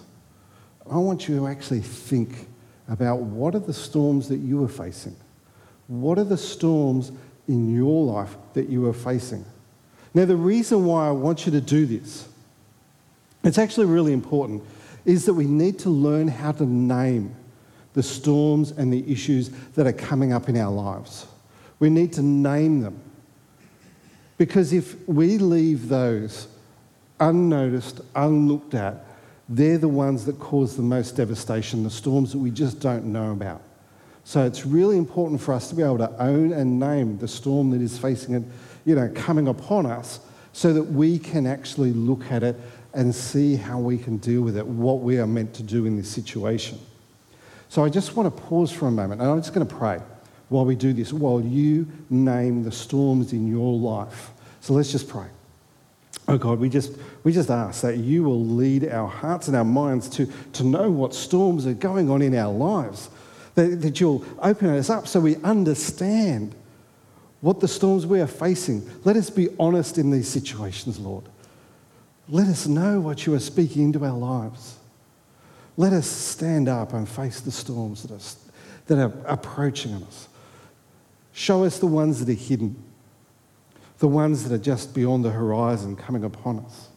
I 0.90 0.96
want 0.96 1.28
you 1.28 1.36
to 1.36 1.46
actually 1.46 1.80
think 1.80 2.48
about 2.88 3.20
what 3.20 3.54
are 3.54 3.60
the 3.60 3.72
storms 3.72 4.28
that 4.28 4.38
you 4.38 4.64
are 4.64 4.68
facing? 4.68 5.16
What 5.86 6.18
are 6.18 6.24
the 6.24 6.36
storms 6.36 7.12
in 7.46 7.74
your 7.74 8.04
life 8.04 8.36
that 8.54 8.68
you 8.68 8.86
are 8.86 8.92
facing? 8.92 9.44
Now, 10.14 10.24
the 10.24 10.36
reason 10.36 10.84
why 10.84 11.08
I 11.08 11.10
want 11.12 11.46
you 11.46 11.52
to 11.52 11.60
do 11.60 11.86
this, 11.86 12.28
it's 13.46 13.58
actually 13.58 13.86
really 13.86 14.12
important, 14.12 14.62
is 15.04 15.24
that 15.26 15.34
we 15.34 15.46
need 15.46 15.78
to 15.80 15.90
learn 15.90 16.28
how 16.28 16.52
to 16.52 16.64
name 16.64 17.34
the 17.94 18.02
storms 18.02 18.72
and 18.72 18.92
the 18.92 19.10
issues 19.10 19.50
that 19.74 19.86
are 19.86 19.92
coming 19.92 20.32
up 20.32 20.48
in 20.48 20.56
our 20.56 20.70
lives. 20.70 21.26
We 21.78 21.88
need 21.88 22.12
to 22.14 22.22
name 22.22 22.80
them. 22.80 23.00
Because 24.36 24.72
if 24.72 24.96
we 25.08 25.38
leave 25.38 25.88
those 25.88 26.48
unnoticed, 27.20 28.00
unlooked 28.14 28.74
at, 28.74 29.06
they're 29.48 29.78
the 29.78 29.88
ones 29.88 30.26
that 30.26 30.38
cause 30.38 30.76
the 30.76 30.82
most 30.82 31.16
devastation, 31.16 31.84
the 31.84 31.90
storms 31.90 32.32
that 32.32 32.38
we 32.38 32.50
just 32.50 32.80
don't 32.80 33.06
know 33.06 33.30
about. 33.30 33.62
So 34.24 34.44
it's 34.44 34.66
really 34.66 34.98
important 34.98 35.40
for 35.40 35.54
us 35.54 35.68
to 35.68 35.76
be 35.76 35.82
able 35.82 35.98
to 35.98 36.10
own 36.20 36.52
and 36.52 36.80
name 36.80 37.16
the 37.18 37.28
storm 37.28 37.70
that 37.70 37.80
is 37.80 37.96
facing 37.96 38.34
it, 38.34 38.42
you 38.84 38.96
know, 38.96 39.10
coming 39.14 39.46
upon 39.46 39.86
us, 39.86 40.18
so 40.52 40.72
that 40.72 40.82
we 40.82 41.18
can 41.18 41.46
actually 41.46 41.92
look 41.92 42.30
at 42.32 42.42
it 42.42 42.56
and 42.96 43.14
see 43.14 43.54
how 43.54 43.78
we 43.78 43.98
can 43.98 44.16
deal 44.16 44.40
with 44.40 44.56
it, 44.56 44.66
what 44.66 45.00
we 45.00 45.18
are 45.18 45.26
meant 45.26 45.54
to 45.54 45.62
do 45.62 45.84
in 45.86 45.96
this 45.96 46.08
situation. 46.08 46.78
So 47.68 47.84
I 47.84 47.90
just 47.90 48.16
want 48.16 48.34
to 48.34 48.42
pause 48.42 48.72
for 48.72 48.88
a 48.88 48.90
moment, 48.90 49.20
and 49.20 49.30
I'm 49.30 49.38
just 49.38 49.52
going 49.52 49.66
to 49.66 49.74
pray 49.74 50.00
while 50.48 50.64
we 50.64 50.74
do 50.74 50.92
this, 50.92 51.12
while 51.12 51.40
you 51.40 51.86
name 52.08 52.62
the 52.62 52.72
storms 52.72 53.32
in 53.32 53.48
your 53.48 53.78
life. 53.78 54.30
So 54.60 54.72
let's 54.72 54.90
just 54.90 55.08
pray. 55.08 55.26
Oh 56.26 56.38
God, 56.38 56.58
we 56.58 56.68
just, 56.68 56.92
we 57.22 57.32
just 57.32 57.50
ask 57.50 57.82
that 57.82 57.98
you 57.98 58.24
will 58.24 58.44
lead 58.44 58.88
our 58.88 59.08
hearts 59.08 59.46
and 59.46 59.56
our 59.56 59.64
minds 59.64 60.08
to, 60.10 60.26
to 60.54 60.64
know 60.64 60.90
what 60.90 61.14
storms 61.14 61.66
are 61.66 61.74
going 61.74 62.10
on 62.10 62.22
in 62.22 62.34
our 62.34 62.52
lives, 62.52 63.10
that, 63.56 63.82
that 63.82 64.00
you'll 64.00 64.24
open 64.40 64.70
us 64.70 64.88
up 64.88 65.06
so 65.06 65.20
we 65.20 65.36
understand 65.36 66.54
what 67.42 67.60
the 67.60 67.68
storms 67.68 68.06
we 68.06 68.20
are 68.20 68.26
facing. 68.26 68.88
Let 69.04 69.16
us 69.16 69.28
be 69.28 69.48
honest 69.58 69.98
in 69.98 70.10
these 70.10 70.28
situations, 70.28 70.98
Lord. 70.98 71.24
Let 72.28 72.48
us 72.48 72.66
know 72.66 73.00
what 73.00 73.26
you 73.26 73.34
are 73.34 73.40
speaking 73.40 73.84
into 73.84 74.04
our 74.04 74.16
lives. 74.16 74.78
Let 75.76 75.92
us 75.92 76.06
stand 76.06 76.68
up 76.68 76.92
and 76.92 77.08
face 77.08 77.40
the 77.40 77.52
storms 77.52 78.02
that 78.02 78.10
are, 78.10 78.86
that 78.86 78.98
are 78.98 79.12
approaching 79.26 79.94
us. 79.94 80.28
Show 81.32 81.64
us 81.64 81.78
the 81.78 81.86
ones 81.86 82.24
that 82.24 82.32
are 82.32 82.38
hidden 82.38 82.82
the 83.98 84.08
ones 84.08 84.44
that 84.44 84.54
are 84.54 84.62
just 84.62 84.94
beyond 84.94 85.24
the 85.24 85.30
horizon 85.30 85.96
coming 85.96 86.24
upon 86.24 86.58
us. 86.60 86.88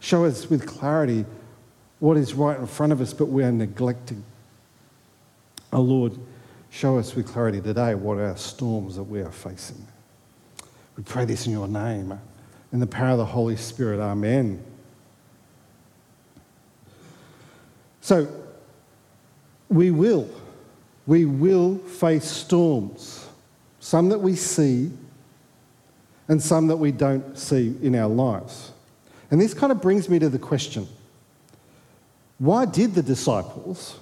Show 0.00 0.24
us 0.24 0.48
with 0.48 0.66
clarity 0.66 1.24
what 2.00 2.16
is 2.16 2.34
right 2.34 2.58
in 2.58 2.66
front 2.66 2.92
of 2.92 3.00
us, 3.00 3.12
but 3.12 3.26
we 3.26 3.42
are 3.42 3.52
neglecting. 3.52 4.22
Oh 5.72 5.80
Lord, 5.80 6.18
show 6.70 6.98
us 6.98 7.14
with 7.14 7.26
clarity 7.26 7.60
today 7.60 7.94
what 7.94 8.18
are 8.18 8.36
storms 8.36 8.96
that 8.96 9.04
we 9.04 9.20
are 9.20 9.32
facing. 9.32 9.86
We 10.96 11.02
pray 11.02 11.24
this 11.24 11.46
in 11.46 11.52
your 11.52 11.68
name. 11.68 12.18
In 12.72 12.80
the 12.80 12.86
power 12.86 13.10
of 13.10 13.18
the 13.18 13.24
Holy 13.24 13.56
Spirit, 13.56 14.00
amen. 14.00 14.62
So, 18.00 18.28
we 19.68 19.90
will, 19.90 20.28
we 21.06 21.24
will 21.24 21.78
face 21.78 22.24
storms, 22.24 23.26
some 23.80 24.08
that 24.10 24.18
we 24.18 24.34
see 24.34 24.90
and 26.28 26.42
some 26.42 26.66
that 26.68 26.76
we 26.76 26.92
don't 26.92 27.38
see 27.38 27.74
in 27.82 27.94
our 27.94 28.08
lives. 28.08 28.72
And 29.30 29.40
this 29.40 29.54
kind 29.54 29.72
of 29.72 29.80
brings 29.80 30.08
me 30.08 30.18
to 30.18 30.28
the 30.28 30.38
question 30.38 30.86
why 32.38 32.66
did 32.66 32.94
the 32.94 33.02
disciples, 33.02 33.98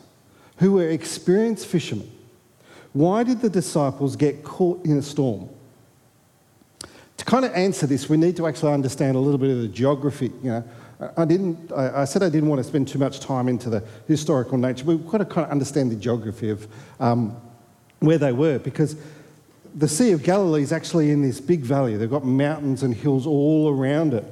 who 0.59 0.73
were 0.73 0.89
experienced 0.91 1.67
fishermen, 1.67 2.11
why 2.93 3.23
did 3.23 3.41
the 3.41 3.51
disciples 3.51 4.15
get 4.15 4.45
caught 4.45 4.85
in 4.85 4.99
a 4.99 5.03
storm? 5.03 5.49
Kind 7.27 7.45
of 7.45 7.53
answer 7.53 7.87
this, 7.87 8.09
we 8.09 8.17
need 8.17 8.37
to 8.37 8.47
actually 8.47 8.73
understand 8.73 9.17
a 9.17 9.21
little 9.21 9.39
bit 9.39 9.51
of 9.51 9.61
the 9.61 9.69
geography. 9.69 10.33
You 10.43 10.51
know, 10.51 10.65
I 11.17 11.25
didn't. 11.25 11.73
I 11.73 12.05
said 12.05 12.23
I 12.23 12.31
didn't 12.31 12.49
want 12.49 12.61
to 12.61 12.65
spend 12.65 12.89
too 12.89 12.99
much 12.99 13.21
time 13.21 13.49
into 13.49 13.69
the 13.69 13.85
historical 14.09 14.57
nature. 14.57 14.85
We've 14.85 15.07
got 15.07 15.19
to 15.19 15.25
kind 15.25 15.45
of 15.45 15.51
understand 15.51 15.91
the 15.91 15.97
geography 15.97 16.51
of 16.51 16.67
um, 17.01 17.37
where 17.99 18.17
they 18.17 18.33
were 18.33 18.59
because 18.59 18.97
the 19.75 19.89
Sea 19.89 20.13
of 20.13 20.23
Galilee 20.23 20.63
is 20.63 20.73
actually 20.73 21.11
in 21.11 21.21
this 21.21 21.41
big 21.41 21.61
valley. 21.61 21.97
They've 21.97 22.09
got 22.09 22.25
mountains 22.25 22.83
and 22.83 22.95
hills 22.95 23.27
all 23.27 23.69
around 23.69 24.15
it. 24.15 24.25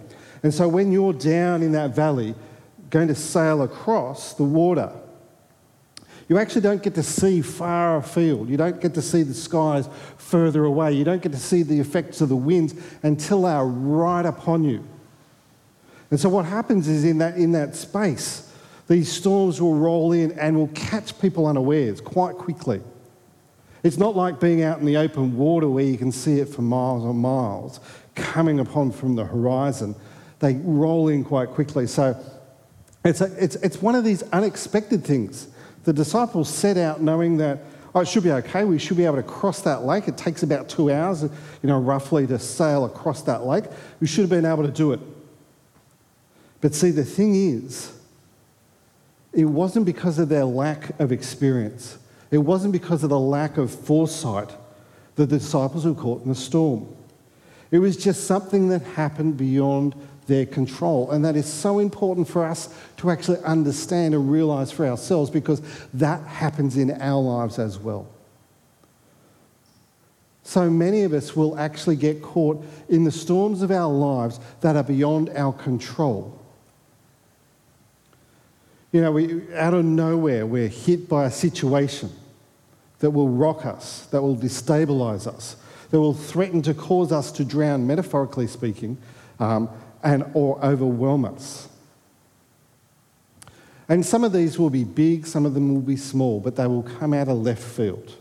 And 0.42 0.54
so 0.54 0.68
when 0.68 0.92
you're 0.92 1.12
down 1.12 1.62
in 1.62 1.72
that 1.72 1.94
valley, 1.94 2.34
going 2.90 3.08
to 3.08 3.14
sail 3.14 3.62
across 3.62 4.34
the 4.34 4.44
water, 4.44 4.92
You 6.28 6.38
actually 6.38 6.62
don't 6.62 6.82
get 6.82 6.94
to 6.94 7.02
see 7.02 7.42
far 7.42 7.98
afield. 7.98 8.48
You 8.48 8.56
don't 8.56 8.80
get 8.80 8.94
to 8.94 9.02
see 9.02 9.22
the 9.22 9.34
skies 9.34 9.88
further 10.16 10.64
away. 10.64 10.92
You 10.92 11.04
don't 11.04 11.22
get 11.22 11.32
to 11.32 11.38
see 11.38 11.62
the 11.62 11.78
effects 11.80 12.20
of 12.20 12.30
the 12.30 12.36
winds 12.36 12.74
until 13.02 13.42
they 13.42 13.50
are 13.50 13.66
right 13.66 14.24
upon 14.24 14.64
you. 14.64 14.86
And 16.10 16.18
so, 16.18 16.28
what 16.28 16.46
happens 16.46 16.88
is 16.88 17.04
in 17.04 17.18
that, 17.18 17.36
in 17.36 17.52
that 17.52 17.74
space, 17.74 18.50
these 18.86 19.10
storms 19.10 19.60
will 19.60 19.74
roll 19.74 20.12
in 20.12 20.32
and 20.32 20.56
will 20.56 20.68
catch 20.68 21.18
people 21.20 21.46
unawares 21.46 22.00
quite 22.00 22.36
quickly. 22.36 22.80
It's 23.82 23.98
not 23.98 24.16
like 24.16 24.40
being 24.40 24.62
out 24.62 24.78
in 24.78 24.86
the 24.86 24.96
open 24.96 25.36
water 25.36 25.68
where 25.68 25.84
you 25.84 25.98
can 25.98 26.12
see 26.12 26.40
it 26.40 26.48
for 26.48 26.62
miles 26.62 27.04
and 27.04 27.18
miles 27.18 27.80
coming 28.14 28.60
upon 28.60 28.92
from 28.92 29.14
the 29.14 29.24
horizon. 29.24 29.94
They 30.38 30.54
roll 30.54 31.08
in 31.08 31.24
quite 31.24 31.50
quickly. 31.50 31.86
So, 31.86 32.18
it's, 33.04 33.20
a, 33.20 33.30
it's, 33.42 33.56
it's 33.56 33.82
one 33.82 33.94
of 33.94 34.04
these 34.04 34.22
unexpected 34.24 35.04
things. 35.04 35.48
The 35.84 35.92
disciples 35.92 36.48
set 36.48 36.76
out 36.76 37.00
knowing 37.00 37.36
that, 37.38 37.60
oh, 37.94 38.00
it 38.00 38.08
should 38.08 38.24
be 38.24 38.32
okay. 38.32 38.64
We 38.64 38.78
should 38.78 38.96
be 38.96 39.04
able 39.04 39.16
to 39.16 39.22
cross 39.22 39.60
that 39.62 39.84
lake. 39.84 40.08
It 40.08 40.16
takes 40.16 40.42
about 40.42 40.68
two 40.68 40.90
hours, 40.90 41.22
you 41.22 41.30
know, 41.62 41.78
roughly 41.78 42.26
to 42.26 42.38
sail 42.38 42.84
across 42.84 43.22
that 43.22 43.46
lake. 43.46 43.64
We 44.00 44.06
should 44.06 44.22
have 44.22 44.30
been 44.30 44.46
able 44.46 44.64
to 44.64 44.72
do 44.72 44.92
it. 44.92 45.00
But 46.60 46.74
see, 46.74 46.90
the 46.90 47.04
thing 47.04 47.34
is, 47.34 47.92
it 49.34 49.44
wasn't 49.44 49.84
because 49.84 50.18
of 50.18 50.28
their 50.28 50.44
lack 50.44 50.98
of 50.98 51.12
experience. 51.12 51.98
It 52.30 52.38
wasn't 52.38 52.72
because 52.72 53.04
of 53.04 53.10
the 53.10 53.18
lack 53.20 53.58
of 53.58 53.70
foresight 53.70 54.48
that 55.16 55.26
the 55.26 55.38
disciples 55.38 55.84
were 55.84 55.94
caught 55.94 56.22
in 56.22 56.30
the 56.30 56.34
storm. 56.34 56.88
It 57.70 57.78
was 57.80 57.96
just 57.96 58.26
something 58.26 58.68
that 58.68 58.82
happened 58.82 59.36
beyond 59.36 59.94
their 60.26 60.46
control. 60.46 61.10
And 61.10 61.24
that 61.24 61.36
is 61.36 61.50
so 61.50 61.78
important 61.78 62.28
for 62.28 62.44
us 62.44 62.74
to 62.98 63.10
actually 63.10 63.38
understand 63.40 64.14
and 64.14 64.30
realize 64.30 64.72
for 64.72 64.86
ourselves 64.86 65.30
because 65.30 65.62
that 65.94 66.20
happens 66.26 66.76
in 66.76 66.90
our 67.00 67.20
lives 67.20 67.58
as 67.58 67.78
well. 67.78 68.06
So 70.44 70.68
many 70.68 71.02
of 71.02 71.14
us 71.14 71.34
will 71.34 71.58
actually 71.58 71.96
get 71.96 72.22
caught 72.22 72.64
in 72.88 73.04
the 73.04 73.10
storms 73.10 73.62
of 73.62 73.70
our 73.70 73.90
lives 73.90 74.38
that 74.60 74.76
are 74.76 74.82
beyond 74.82 75.30
our 75.30 75.52
control. 75.52 76.38
You 78.92 79.00
know, 79.00 79.10
we, 79.10 79.52
out 79.54 79.74
of 79.74 79.84
nowhere, 79.84 80.46
we're 80.46 80.68
hit 80.68 81.08
by 81.08 81.24
a 81.24 81.30
situation 81.30 82.10
that 83.00 83.10
will 83.10 83.28
rock 83.28 83.66
us, 83.66 84.06
that 84.06 84.22
will 84.22 84.36
destabilize 84.36 85.26
us, 85.26 85.56
that 85.90 85.98
will 85.98 86.14
threaten 86.14 86.62
to 86.62 86.74
cause 86.74 87.10
us 87.10 87.32
to 87.32 87.44
drown, 87.44 87.86
metaphorically 87.86 88.46
speaking, 88.46 88.98
um, 89.40 89.68
and 90.04 90.24
or 90.34 90.62
overwhelm 90.64 91.24
us. 91.24 91.68
And 93.88 94.04
some 94.04 94.24
of 94.24 94.32
these 94.32 94.58
will 94.58 94.70
be 94.70 94.84
big, 94.84 95.26
some 95.26 95.44
of 95.44 95.54
them 95.54 95.74
will 95.74 95.82
be 95.82 95.96
small, 95.96 96.40
but 96.40 96.56
they 96.56 96.66
will 96.66 96.82
come 96.82 97.12
out 97.12 97.28
of 97.28 97.38
left 97.38 97.62
field. 97.62 98.16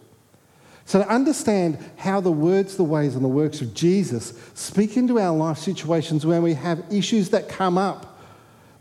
So, 0.86 1.00
to 1.00 1.08
understand 1.08 1.78
how 1.96 2.20
the 2.20 2.32
words, 2.32 2.75
the 2.75 2.84
ways, 2.84 3.16
and 3.16 3.24
the 3.24 3.30
works 3.30 3.62
of 3.62 3.74
Jesus 3.74 4.34
speak 4.54 4.98
into 4.98 5.18
our 5.18 5.34
life 5.36 5.58
situations 5.58 6.25
when 6.25 6.42
we 6.42 6.54
have 6.56 6.84
issues 6.92 7.30
that 7.30 7.48
come 7.48 7.78
up 7.78 8.20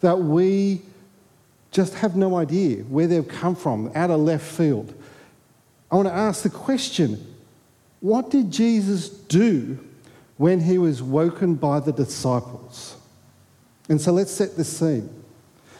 that 0.00 0.18
we 0.18 0.82
just 1.70 1.94
have 1.94 2.16
no 2.16 2.36
idea 2.36 2.82
where 2.84 3.06
they've 3.06 3.26
come 3.26 3.54
from, 3.54 3.92
out 3.94 4.10
of 4.10 4.20
left 4.20 4.44
field, 4.44 4.92
I 5.92 5.96
want 5.96 6.08
to 6.08 6.14
ask 6.14 6.42
the 6.42 6.50
question 6.50 7.34
what 8.00 8.30
did 8.30 8.50
Jesus 8.50 9.08
do 9.08 9.78
when 10.42 10.58
he 10.58 10.76
was 10.76 11.00
woken 11.00 11.54
by 11.54 11.78
the 11.78 11.92
disciples. 11.92 12.96
And 13.88 14.00
so 14.00 14.10
let's 14.10 14.32
set 14.32 14.56
the 14.56 14.64
scene. 14.64 15.08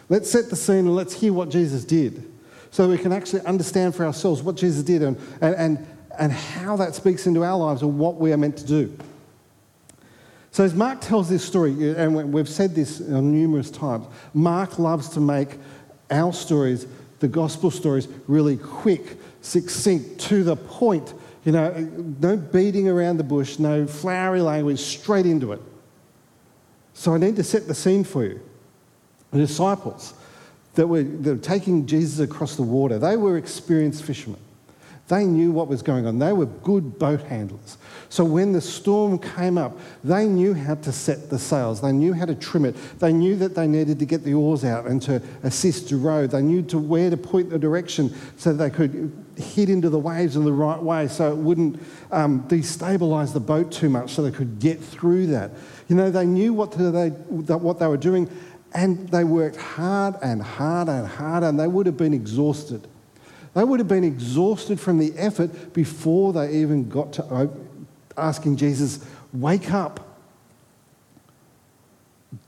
Let's 0.09 0.31
set 0.31 0.50
the 0.50 0.54
scene 0.54 0.87
and 0.87 0.95
let's 0.95 1.14
hear 1.14 1.33
what 1.33 1.49
Jesus 1.49 1.85
did 1.85 2.31
so 2.71 2.88
we 2.88 2.97
can 2.97 3.12
actually 3.12 3.40
understand 3.40 3.97
for 3.97 4.07
ourselves 4.07 4.40
what 4.40 4.54
Jesus 4.54 4.85
did 4.85 5.02
and, 5.02 5.19
and, 5.40 5.57
and, 5.57 5.87
and 6.16 6.31
how 6.31 6.76
that 6.76 6.95
speaks 6.95 7.26
into 7.26 7.42
our 7.42 7.59
lives 7.59 7.83
and 7.83 7.99
what 7.99 8.19
we 8.19 8.33
are 8.33 8.37
meant 8.37 8.57
to 8.59 8.64
do. 8.64 8.97
So, 10.52 10.62
as 10.62 10.75
Mark 10.75 11.00
tells 11.00 11.28
this 11.28 11.45
story, 11.45 11.97
and 11.97 12.33
we've 12.33 12.49
said 12.49 12.76
this 12.76 13.00
numerous 13.00 13.69
times, 13.69 14.07
Mark 14.33 14.78
loves 14.78 15.09
to 15.09 15.21
make 15.21 15.59
our 16.09 16.33
stories, 16.33 16.87
the 17.19 17.26
gospel 17.26 17.73
stories, 17.73 18.07
really 18.28 18.59
quick, 18.59 19.16
succinct, 19.40 20.21
to 20.21 20.45
the 20.45 20.54
point, 20.54 21.14
you 21.44 21.52
know, 21.52 21.70
no 22.20 22.37
beating 22.37 22.88
around 22.88 23.16
the 23.16 23.25
bush, 23.25 23.58
no 23.58 23.87
flowery 23.87 24.42
language, 24.42 24.78
straight 24.78 25.26
into 25.26 25.52
it. 25.52 25.61
So 26.94 27.14
I 27.14 27.18
need 27.18 27.37
to 27.37 27.44
set 27.44 27.66
the 27.66 27.75
scene 27.75 28.04
for 28.04 28.25
you. 28.25 28.40
The 29.30 29.38
disciples 29.38 30.14
that 30.75 30.87
were, 30.87 31.02
that 31.02 31.30
were 31.34 31.42
taking 31.42 31.87
Jesus 31.87 32.20
across 32.20 32.56
the 32.56 32.62
water, 32.62 32.99
they 32.99 33.16
were 33.16 33.37
experienced 33.37 34.04
fishermen. 34.04 34.40
They 35.08 35.25
knew 35.25 35.50
what 35.50 35.68
was 35.68 35.82
going 35.82 36.06
on. 36.06 36.18
They 36.18 36.32
were 36.32 36.46
good 36.46 36.99
boat 36.99 37.20
handlers. 37.22 37.76
So 38.08 38.25
when 38.25 38.52
the 38.52 38.61
storm 38.61 39.18
came 39.18 39.58
up, 39.58 39.76
they 40.04 40.26
knew 40.26 40.54
how 40.54 40.76
to 40.76 40.92
set 40.92 41.28
the 41.28 41.38
sails. 41.38 41.80
They 41.80 41.92
knew 41.92 42.12
how 42.12 42.25
to 42.25 42.34
trim 42.34 42.64
it. 42.64 42.76
They 42.99 43.12
knew 43.12 43.37
that 43.37 43.54
they 43.54 43.66
needed 43.66 43.99
to 43.99 44.06
get 44.06 44.22
the 44.22 44.34
oars 44.34 44.64
out 44.64 44.87
and 44.87 45.02
to 45.02 45.20
assist 45.42 45.88
to 45.88 45.96
row. 45.96 46.26
They 46.26 46.40
knew 46.40 46.62
to 46.62 46.78
where 46.78 47.11
to 47.11 47.16
point 47.16 47.50
the 47.50 47.58
direction 47.58 48.14
so 48.37 48.52
they 48.52 48.70
could 48.70 49.22
hit 49.37 49.69
into 49.69 49.89
the 49.89 49.99
waves 49.99 50.37
in 50.37 50.45
the 50.45 50.53
right 50.53 50.81
way 50.81 51.09
so 51.09 51.31
it 51.31 51.37
wouldn't 51.37 51.81
um, 52.11 52.47
destabilize 52.49 53.33
the 53.33 53.41
boat 53.41 53.73
too 53.73 53.89
much 53.89 54.15
so 54.15 54.23
they 54.23 54.31
could 54.31 54.59
get 54.59 54.81
through 54.81 55.27
that. 55.29 55.51
You 55.89 55.97
know, 55.97 56.11
they 56.11 56.27
knew 56.27 56.53
what 56.53 56.73
they, 56.73 57.09
what 57.09 57.79
they 57.79 57.87
were 57.87 57.97
doing 57.97 58.31
and 58.75 59.09
they 59.09 59.25
worked 59.25 59.57
hard 59.57 60.17
and 60.23 60.43
hard 60.43 60.89
and 60.89 61.07
hard 61.07 61.43
and 61.43 61.59
they 61.59 61.67
would 61.67 61.87
have 61.87 61.97
been 61.97 62.15
exhausted. 62.15 62.87
They 63.55 63.65
would 63.65 63.81
have 63.81 63.89
been 63.89 64.05
exhausted 64.05 64.81
from 64.81 64.99
the 64.99 65.12
effort 65.17 65.75
before 65.75 66.33
they 66.33 66.55
even 66.57 66.89
got 66.89 67.12
to 67.15 67.51
asking 68.17 68.57
Jesus, 68.57 69.05
Wake 69.33 69.73
up. 69.73 70.01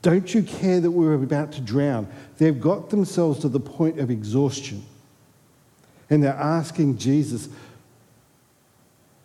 Don't 0.01 0.33
you 0.33 0.43
care 0.43 0.79
that 0.79 0.89
we're 0.89 1.13
about 1.13 1.51
to 1.53 1.61
drown? 1.61 2.07
They've 2.37 2.59
got 2.59 2.89
themselves 2.89 3.39
to 3.39 3.49
the 3.49 3.59
point 3.59 3.99
of 3.99 4.09
exhaustion. 4.09 4.83
And 6.09 6.23
they're 6.23 6.33
asking 6.33 6.97
Jesus, 6.97 7.49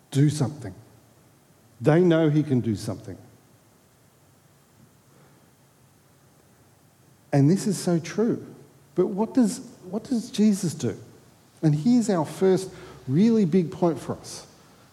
Do 0.09 0.29
something. 0.29 0.73
They 1.79 2.01
know 2.01 2.29
he 2.29 2.43
can 2.43 2.59
do 2.59 2.75
something. 2.75 3.17
And 7.33 7.49
this 7.49 7.65
is 7.65 7.77
so 7.77 7.97
true. 7.99 8.45
But 8.95 9.07
what 9.07 9.33
does, 9.33 9.61
what 9.89 10.03
does 10.03 10.29
Jesus 10.29 10.73
do? 10.73 10.97
And 11.61 11.73
here's 11.73 12.09
our 12.09 12.25
first 12.25 12.69
really 13.07 13.45
big 13.45 13.71
point 13.71 13.99
for 13.99 14.17
us 14.17 14.45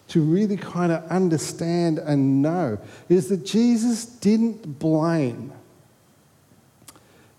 to 0.09 0.21
really 0.21 0.57
kind 0.57 0.91
of 0.91 1.03
understand 1.11 1.99
and 1.99 2.41
know 2.41 2.79
is 3.09 3.29
that 3.29 3.45
Jesus 3.45 4.05
didn't 4.05 4.79
blame. 4.79 5.51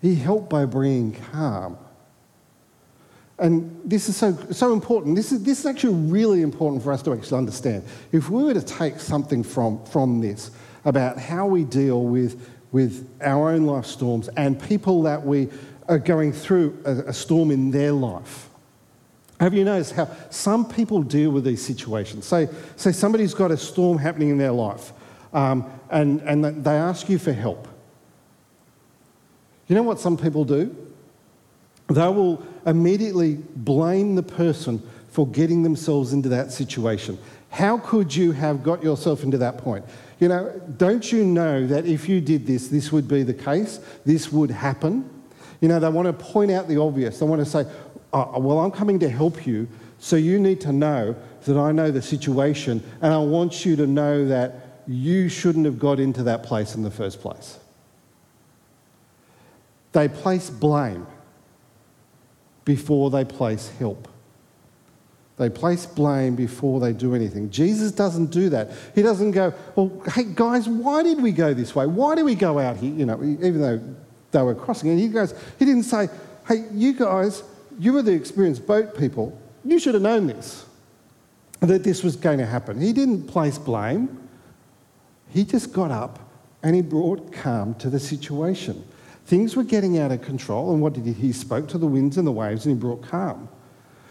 He 0.01 0.15
helped 0.15 0.49
by 0.49 0.65
bringing 0.65 1.13
calm. 1.31 1.77
And 3.41 3.81
this 3.83 4.07
is 4.07 4.15
so, 4.15 4.37
so 4.51 4.71
important. 4.71 5.15
This 5.15 5.31
is, 5.31 5.41
this 5.43 5.59
is 5.59 5.65
actually 5.65 5.95
really 5.95 6.43
important 6.43 6.83
for 6.83 6.93
us 6.93 7.01
to 7.01 7.13
actually 7.13 7.39
understand. 7.39 7.83
If 8.11 8.29
we 8.29 8.43
were 8.43 8.53
to 8.53 8.61
take 8.61 8.99
something 8.99 9.41
from, 9.41 9.83
from 9.85 10.21
this 10.21 10.51
about 10.85 11.17
how 11.17 11.47
we 11.47 11.63
deal 11.63 12.03
with, 12.03 12.47
with 12.71 13.09
our 13.19 13.49
own 13.49 13.65
life 13.65 13.87
storms 13.87 14.29
and 14.37 14.61
people 14.61 15.01
that 15.03 15.25
we 15.25 15.49
are 15.87 15.97
going 15.97 16.31
through 16.31 16.79
a, 16.85 16.91
a 17.07 17.13
storm 17.13 17.49
in 17.49 17.71
their 17.71 17.91
life, 17.91 18.47
have 19.39 19.55
you 19.55 19.63
noticed 19.63 19.93
how 19.93 20.07
some 20.29 20.63
people 20.63 21.01
deal 21.01 21.31
with 21.31 21.43
these 21.43 21.65
situations? 21.65 22.27
Say, 22.27 22.47
say 22.75 22.91
somebody's 22.91 23.33
got 23.33 23.49
a 23.49 23.57
storm 23.57 23.97
happening 23.97 24.29
in 24.29 24.37
their 24.37 24.51
life 24.51 24.93
um, 25.33 25.67
and, 25.89 26.21
and 26.21 26.63
they 26.63 26.75
ask 26.75 27.09
you 27.09 27.17
for 27.17 27.33
help. 27.33 27.67
You 29.67 29.73
know 29.73 29.83
what 29.83 29.99
some 29.99 30.15
people 30.15 30.45
do? 30.45 30.75
They 31.87 32.07
will 32.07 32.45
immediately 32.65 33.35
blame 33.55 34.15
the 34.15 34.23
person 34.23 34.81
for 35.09 35.27
getting 35.27 35.63
themselves 35.63 36.13
into 36.13 36.29
that 36.29 36.51
situation. 36.51 37.17
How 37.49 37.77
could 37.77 38.15
you 38.15 38.31
have 38.31 38.63
got 38.63 38.81
yourself 38.81 39.23
into 39.23 39.37
that 39.39 39.57
point? 39.57 39.83
You 40.19 40.29
know, 40.29 40.61
don't 40.77 41.11
you 41.11 41.25
know 41.25 41.67
that 41.67 41.85
if 41.85 42.07
you 42.07 42.21
did 42.21 42.47
this, 42.47 42.69
this 42.69 42.91
would 42.91 43.07
be 43.07 43.23
the 43.23 43.33
case, 43.33 43.79
this 44.05 44.31
would 44.31 44.51
happen? 44.51 45.09
You 45.59 45.67
know, 45.67 45.79
they 45.79 45.89
want 45.89 46.07
to 46.07 46.13
point 46.13 46.51
out 46.51 46.67
the 46.67 46.77
obvious. 46.77 47.19
They 47.19 47.25
want 47.25 47.43
to 47.43 47.49
say, 47.49 47.65
oh, 48.13 48.39
well, 48.39 48.59
I'm 48.59 48.71
coming 48.71 48.99
to 48.99 49.09
help 49.09 49.45
you, 49.45 49.67
so 49.99 50.15
you 50.15 50.39
need 50.39 50.61
to 50.61 50.71
know 50.71 51.15
that 51.45 51.57
I 51.57 51.71
know 51.71 51.91
the 51.91 52.01
situation, 52.01 52.83
and 53.01 53.13
I 53.13 53.17
want 53.17 53.65
you 53.65 53.75
to 53.75 53.87
know 53.87 54.27
that 54.27 54.83
you 54.87 55.27
shouldn't 55.27 55.65
have 55.65 55.79
got 55.79 55.99
into 55.99 56.23
that 56.23 56.43
place 56.43 56.75
in 56.75 56.83
the 56.83 56.91
first 56.91 57.21
place. 57.21 57.59
They 59.91 60.07
place 60.07 60.49
blame 60.49 61.05
before 62.65 63.09
they 63.09 63.25
place 63.25 63.69
help. 63.79 64.07
They 65.37 65.49
place 65.49 65.85
blame 65.85 66.35
before 66.35 66.79
they 66.79 66.93
do 66.93 67.15
anything. 67.15 67.49
Jesus 67.49 67.91
doesn't 67.91 68.27
do 68.27 68.49
that. 68.49 68.71
He 68.93 69.01
doesn't 69.01 69.31
go, 69.31 69.53
well, 69.75 69.91
hey, 70.13 70.25
guys, 70.35 70.69
why 70.69 71.01
did 71.01 71.21
we 71.21 71.31
go 71.31 71.53
this 71.53 71.73
way? 71.73 71.87
Why 71.87 72.13
did 72.13 72.25
we 72.25 72.35
go 72.35 72.59
out 72.59 72.77
here? 72.77 72.93
You 72.93 73.07
know, 73.07 73.23
even 73.23 73.59
though 73.59 73.81
they 74.31 74.41
were 74.43 74.53
crossing. 74.53 74.91
And 74.91 74.99
he 74.99 75.07
goes, 75.07 75.33
he 75.57 75.65
didn't 75.65 75.83
say, 75.83 76.09
hey, 76.47 76.65
you 76.71 76.93
guys, 76.93 77.43
you 77.79 77.93
were 77.93 78.03
the 78.03 78.11
experienced 78.11 78.67
boat 78.67 78.95
people. 78.97 79.35
You 79.65 79.79
should 79.79 79.95
have 79.95 80.03
known 80.03 80.27
this, 80.27 80.65
that 81.59 81.83
this 81.83 82.03
was 82.03 82.15
going 82.15 82.37
to 82.37 82.45
happen. 82.45 82.79
He 82.79 82.93
didn't 82.93 83.27
place 83.27 83.57
blame. 83.57 84.29
He 85.29 85.43
just 85.43 85.73
got 85.73 85.91
up 85.91 86.19
and 86.61 86.75
he 86.75 86.81
brought 86.81 87.31
calm 87.31 87.73
to 87.75 87.89
the 87.89 87.99
situation. 87.99 88.83
Things 89.25 89.55
were 89.55 89.63
getting 89.63 89.97
out 89.97 90.11
of 90.11 90.21
control, 90.21 90.73
and 90.73 90.81
what 90.81 90.93
did 90.93 91.05
he? 91.05 91.13
He 91.13 91.31
spoke 91.31 91.67
to 91.69 91.77
the 91.77 91.87
winds 91.87 92.17
and 92.17 92.27
the 92.27 92.31
waves 92.31 92.65
and 92.65 92.75
he 92.75 92.79
brought 92.79 93.03
calm. 93.03 93.47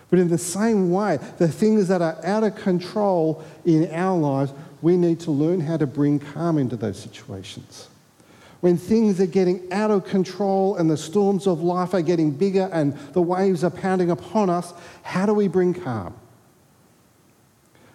But 0.09 0.19
in 0.19 0.29
the 0.29 0.38
same 0.38 0.90
way, 0.90 1.19
the 1.38 1.49
things 1.49 1.88
that 1.88 2.02
are 2.02 2.19
out 2.25 2.43
of 2.43 2.57
control 2.57 3.45
in 3.64 3.90
our 3.93 4.19
lives, 4.19 4.52
we 4.83 4.97
need 4.97 5.21
to 5.21 5.31
learn 5.31 5.61
how 5.61 5.76
to 5.76 5.87
bring 5.87 6.19
calm 6.19 6.59
into 6.59 6.76
those 6.76 6.99
situations. 6.99 7.88
When 8.61 8.76
things 8.76 9.21
are 9.21 9.26
getting 9.26 9.73
out 9.73 9.90
of 9.90 10.05
control 10.05 10.76
and 10.76 10.90
the 10.90 10.97
storms 10.97 11.47
of 11.47 11.62
life 11.62 11.95
are 11.95 12.02
getting 12.02 12.31
bigger 12.31 12.69
and 12.73 12.95
the 13.12 13.23
waves 13.23 13.64
are 13.64 13.71
pounding 13.71 14.11
upon 14.11 14.50
us, 14.50 14.75
how 15.02 15.26
do 15.26 15.33
we 15.33 15.49
bring 15.49 15.73
calm? 15.73 16.14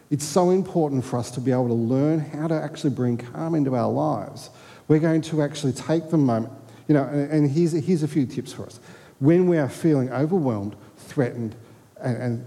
It's 0.10 0.26
so 0.26 0.52
important 0.52 1.04
for 1.04 1.18
us 1.18 1.30
to 1.32 1.42
be 1.42 1.52
able 1.52 1.68
to 1.68 1.74
learn 1.74 2.20
how 2.20 2.48
to 2.48 2.56
actually 2.56 2.92
bring 2.92 3.18
calm 3.18 3.56
into 3.56 3.76
our 3.76 3.92
lives. 3.92 4.50
We're 4.88 5.00
going 5.00 5.22
to 5.24 5.42
actually 5.42 5.74
take 5.74 6.10
the 6.10 6.18
moment, 6.18 6.54
you 6.88 6.94
know, 6.94 7.04
and 7.04 7.50
here's, 7.50 7.72
here's 7.72 8.04
a 8.04 8.08
few 8.08 8.26
tips 8.26 8.54
for 8.54 8.66
us. 8.66 8.80
When 9.20 9.48
we 9.48 9.58
are 9.58 9.70
feeling 9.70 10.12
overwhelmed, 10.12 10.76
threatened, 10.98 11.56
and, 12.02 12.18
and, 12.18 12.46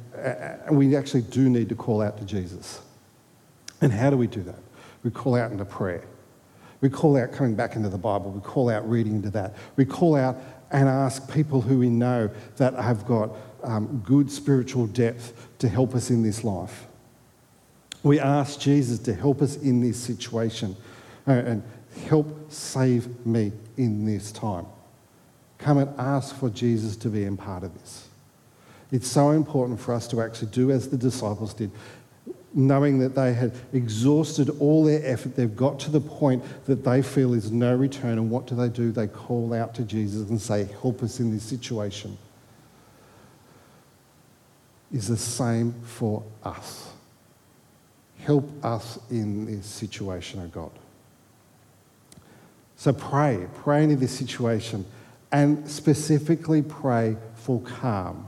and 0.66 0.78
we 0.78 0.95
actually 0.97 1.23
do 1.23 1.49
need 1.49 1.68
to 1.71 1.75
call 1.75 2.02
out 2.02 2.18
to 2.18 2.25
Jesus. 2.25 2.80
And 3.80 3.92
how 3.92 4.11
do 4.11 4.16
we 4.16 4.26
do 4.26 4.42
that? 4.42 4.59
We 5.02 5.11
call 5.11 5.37
out 5.37 5.50
into 5.50 5.64
prayer. 5.64 6.04
We 6.80 6.88
call 6.88 7.16
out 7.16 7.33
coming 7.33 7.54
back 7.54 7.75
into 7.75 7.88
the 7.88 7.99
Bible. 7.99 8.30
We 8.30 8.40
call 8.40 8.68
out 8.68 8.88
reading 8.88 9.16
into 9.16 9.30
that. 9.30 9.54
We 9.76 9.85
call 9.85 10.14
out 10.14 10.37
and 10.71 10.88
ask 10.88 11.33
people 11.33 11.61
who 11.61 11.78
we 11.78 11.88
know 11.88 12.30
that 12.57 12.75
have 12.75 13.07
got 13.07 13.30
um, 13.64 14.02
good 14.04 14.30
spiritual 14.30 14.87
depth 14.87 15.49
to 15.59 15.68
help 15.68 15.95
us 15.95 16.11
in 16.11 16.23
this 16.23 16.45
life. 16.45 16.87
We 18.02 18.21
ask 18.21 18.61
Jesus 18.61 18.99
to 19.00 19.14
help 19.14 19.42
us 19.42 19.57
in 19.57 19.80
this 19.80 19.99
situation 19.99 20.76
uh, 21.26 21.33
and 21.33 21.62
help 22.07 22.52
save 22.52 23.26
me 23.26 23.52
in 23.79 24.05
this 24.05 24.31
time. 24.31 24.67
Come 25.57 25.79
and 25.79 25.99
ask 25.99 26.37
for 26.37 26.51
Jesus 26.51 26.97
to 26.97 27.09
be 27.09 27.25
in 27.25 27.37
part 27.37 27.65
of 27.65 27.73
this. 27.81 28.09
It's 28.93 29.09
so 29.09 29.31
important 29.31 29.81
for 29.81 29.95
us 29.95 30.07
to 30.09 30.21
actually 30.21 30.51
do 30.51 30.71
as 30.71 30.89
the 30.89 30.97
disciples 30.97 31.53
did, 31.53 31.71
knowing 32.55 32.99
that 33.01 33.15
they 33.15 33.35
had 33.35 33.53
exhausted 33.73 34.51
all 34.61 34.85
their 34.85 35.05
effort. 35.05 35.37
They've 35.37 35.55
got 35.55 35.79
to 35.81 35.91
the 35.91 36.01
point 36.01 36.43
that 36.67 36.85
they 36.85 37.03
feel 37.03 37.35
is 37.35 37.51
no 37.51 37.75
return. 37.75 38.13
And 38.13 38.31
what 38.31 38.47
do 38.47 38.55
they 38.55 38.69
do? 38.69 38.93
They 38.93 39.07
call 39.07 39.53
out 39.53 39.75
to 39.75 39.83
Jesus 39.83 40.29
and 40.31 40.41
say, 40.41 40.69
Help 40.81 41.03
us 41.03 41.21
in 41.21 41.31
this 41.33 41.43
situation. 41.43 42.17
Is 44.91 45.09
the 45.09 45.19
same 45.19 45.75
for 45.85 46.23
us. 46.43 46.91
Help 48.21 48.49
us 48.65 48.99
in 49.11 49.45
this 49.45 49.67
situation, 49.67 50.41
O 50.41 50.45
oh 50.45 50.49
God. 50.49 50.71
So 52.79 52.95
pray, 52.95 53.47
pray 53.57 53.85
into 53.85 53.97
this 53.97 54.17
situation, 54.17 54.87
and 55.31 55.71
specifically 55.71 56.63
pray 56.63 57.19
for 57.35 57.61
calm 57.61 58.27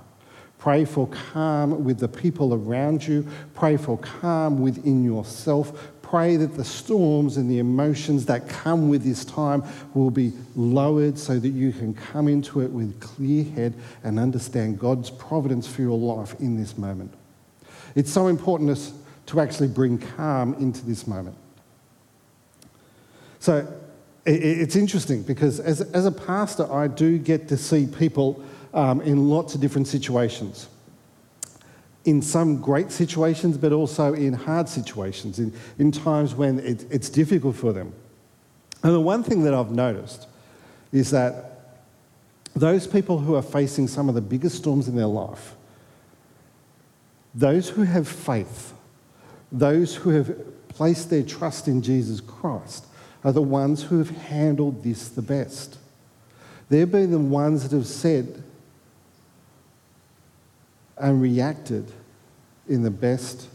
Pray 0.60 0.84
for 0.84 1.08
calm 1.08 1.84
with 1.84 1.98
the 1.98 2.08
people 2.08 2.52
around 2.52 3.06
you. 3.06 3.26
Pray 3.54 3.78
for 3.78 3.96
calm 3.96 4.60
within 4.60 5.02
yourself. 5.02 5.90
Pray 6.02 6.36
that 6.36 6.54
the 6.54 6.64
storms 6.64 7.38
and 7.38 7.50
the 7.50 7.60
emotions 7.60 8.26
that 8.26 8.46
come 8.46 8.90
with 8.90 9.02
this 9.02 9.24
time 9.24 9.64
will 9.94 10.10
be 10.10 10.32
lowered 10.54 11.18
so 11.18 11.38
that 11.38 11.48
you 11.48 11.72
can 11.72 11.94
come 11.94 12.28
into 12.28 12.60
it 12.60 12.70
with 12.70 13.00
clear 13.00 13.44
head 13.44 13.74
and 14.04 14.18
understand 14.18 14.78
God's 14.78 15.08
providence 15.08 15.66
for 15.66 15.80
your 15.80 15.98
life 15.98 16.38
in 16.40 16.58
this 16.58 16.76
moment. 16.76 17.14
It's 17.94 18.12
so 18.12 18.26
important 18.26 18.92
to 19.26 19.40
actually 19.40 19.68
bring 19.68 19.96
calm 19.96 20.52
into 20.54 20.84
this 20.84 21.06
moment. 21.06 21.36
So 23.38 23.66
it's 24.26 24.76
interesting 24.76 25.22
because 25.22 25.60
as, 25.60 25.80
as 25.80 26.06
a 26.06 26.12
pastor, 26.12 26.70
I 26.72 26.88
do 26.88 27.18
get 27.18 27.48
to 27.48 27.56
see 27.56 27.86
people 27.86 28.44
um, 28.74 29.00
in 29.00 29.28
lots 29.28 29.54
of 29.54 29.60
different 29.60 29.88
situations. 29.88 30.68
In 32.04 32.22
some 32.22 32.60
great 32.60 32.90
situations, 32.90 33.56
but 33.58 33.72
also 33.72 34.14
in 34.14 34.32
hard 34.32 34.68
situations, 34.68 35.38
in, 35.38 35.52
in 35.78 35.92
times 35.92 36.34
when 36.34 36.58
it, 36.60 36.86
it's 36.90 37.08
difficult 37.08 37.56
for 37.56 37.72
them. 37.72 37.92
And 38.82 38.94
the 38.94 39.00
one 39.00 39.22
thing 39.22 39.42
that 39.44 39.54
I've 39.54 39.70
noticed 39.70 40.26
is 40.92 41.10
that 41.10 41.76
those 42.54 42.86
people 42.86 43.18
who 43.18 43.34
are 43.34 43.42
facing 43.42 43.88
some 43.88 44.08
of 44.08 44.14
the 44.14 44.20
biggest 44.20 44.56
storms 44.56 44.88
in 44.88 44.96
their 44.96 45.06
life, 45.06 45.54
those 47.34 47.68
who 47.68 47.82
have 47.82 48.08
faith, 48.08 48.72
those 49.52 49.94
who 49.94 50.10
have 50.10 50.68
placed 50.68 51.10
their 51.10 51.22
trust 51.22 51.68
in 51.68 51.82
Jesus 51.82 52.20
Christ, 52.20 52.86
are 53.22 53.32
the 53.32 53.42
ones 53.42 53.84
who 53.84 53.98
have 53.98 54.10
handled 54.10 54.82
this 54.82 55.08
the 55.08 55.22
best. 55.22 55.78
They've 56.68 56.90
been 56.90 57.10
the 57.10 57.18
ones 57.18 57.68
that 57.68 57.76
have 57.76 57.86
said, 57.86 58.42
and 60.96 61.20
reacted 61.20 61.90
in 62.68 62.82
the 62.82 62.90
best, 62.90 63.48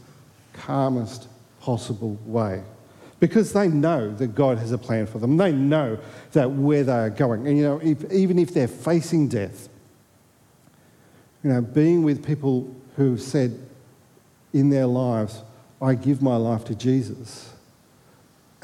calmest 0.52 1.28
possible 1.60 2.18
way. 2.26 2.62
Because 3.18 3.52
they 3.52 3.68
know 3.68 4.12
that 4.16 4.34
God 4.34 4.58
has 4.58 4.72
a 4.72 4.78
plan 4.78 5.06
for 5.06 5.18
them. 5.18 5.36
They 5.36 5.52
know 5.52 5.98
that 6.32 6.50
where 6.50 6.84
they 6.84 6.92
are 6.92 7.10
going. 7.10 7.46
And 7.46 7.56
you 7.56 7.62
know, 7.62 7.80
if, 7.82 8.12
even 8.12 8.38
if 8.38 8.52
they're 8.52 8.68
facing 8.68 9.28
death, 9.28 9.68
you 11.42 11.50
know, 11.50 11.62
being 11.62 12.02
with 12.02 12.24
people 12.24 12.74
who've 12.96 13.20
said 13.20 13.58
in 14.52 14.68
their 14.68 14.86
lives, 14.86 15.42
I 15.80 15.94
give 15.94 16.20
my 16.20 16.36
life 16.36 16.64
to 16.66 16.74
Jesus 16.74 17.52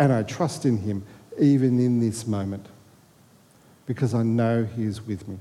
and 0.02 0.12
I 0.12 0.24
trust 0.24 0.64
in 0.64 0.78
him 0.78 1.04
even 1.38 1.78
in 1.78 2.00
this 2.00 2.26
moment 2.26 2.66
because 3.86 4.14
I 4.14 4.24
know 4.24 4.64
he 4.64 4.82
is 4.82 5.06
with 5.06 5.28
me. 5.28 5.38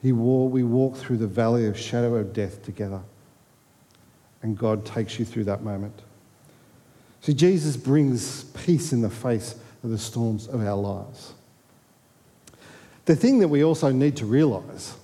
He 0.00 0.12
wore, 0.12 0.48
we 0.48 0.62
walk 0.62 0.96
through 0.96 1.16
the 1.16 1.26
valley 1.26 1.66
of 1.66 1.76
shadow 1.76 2.14
of 2.14 2.32
death 2.32 2.62
together. 2.62 3.00
And 4.40 4.56
God 4.56 4.86
takes 4.86 5.18
you 5.18 5.24
through 5.24 5.44
that 5.44 5.64
moment. 5.64 6.00
See, 7.22 7.34
Jesus 7.34 7.76
brings 7.76 8.44
peace 8.44 8.92
in 8.92 9.00
the 9.00 9.10
face 9.10 9.56
of 9.82 9.90
the 9.90 9.98
storms 9.98 10.46
of 10.46 10.64
our 10.64 10.76
lives. 10.76 11.34
The 13.06 13.16
thing 13.16 13.40
that 13.40 13.48
we 13.48 13.64
also 13.64 13.90
need 13.90 14.16
to 14.18 14.26
realize 14.26 14.94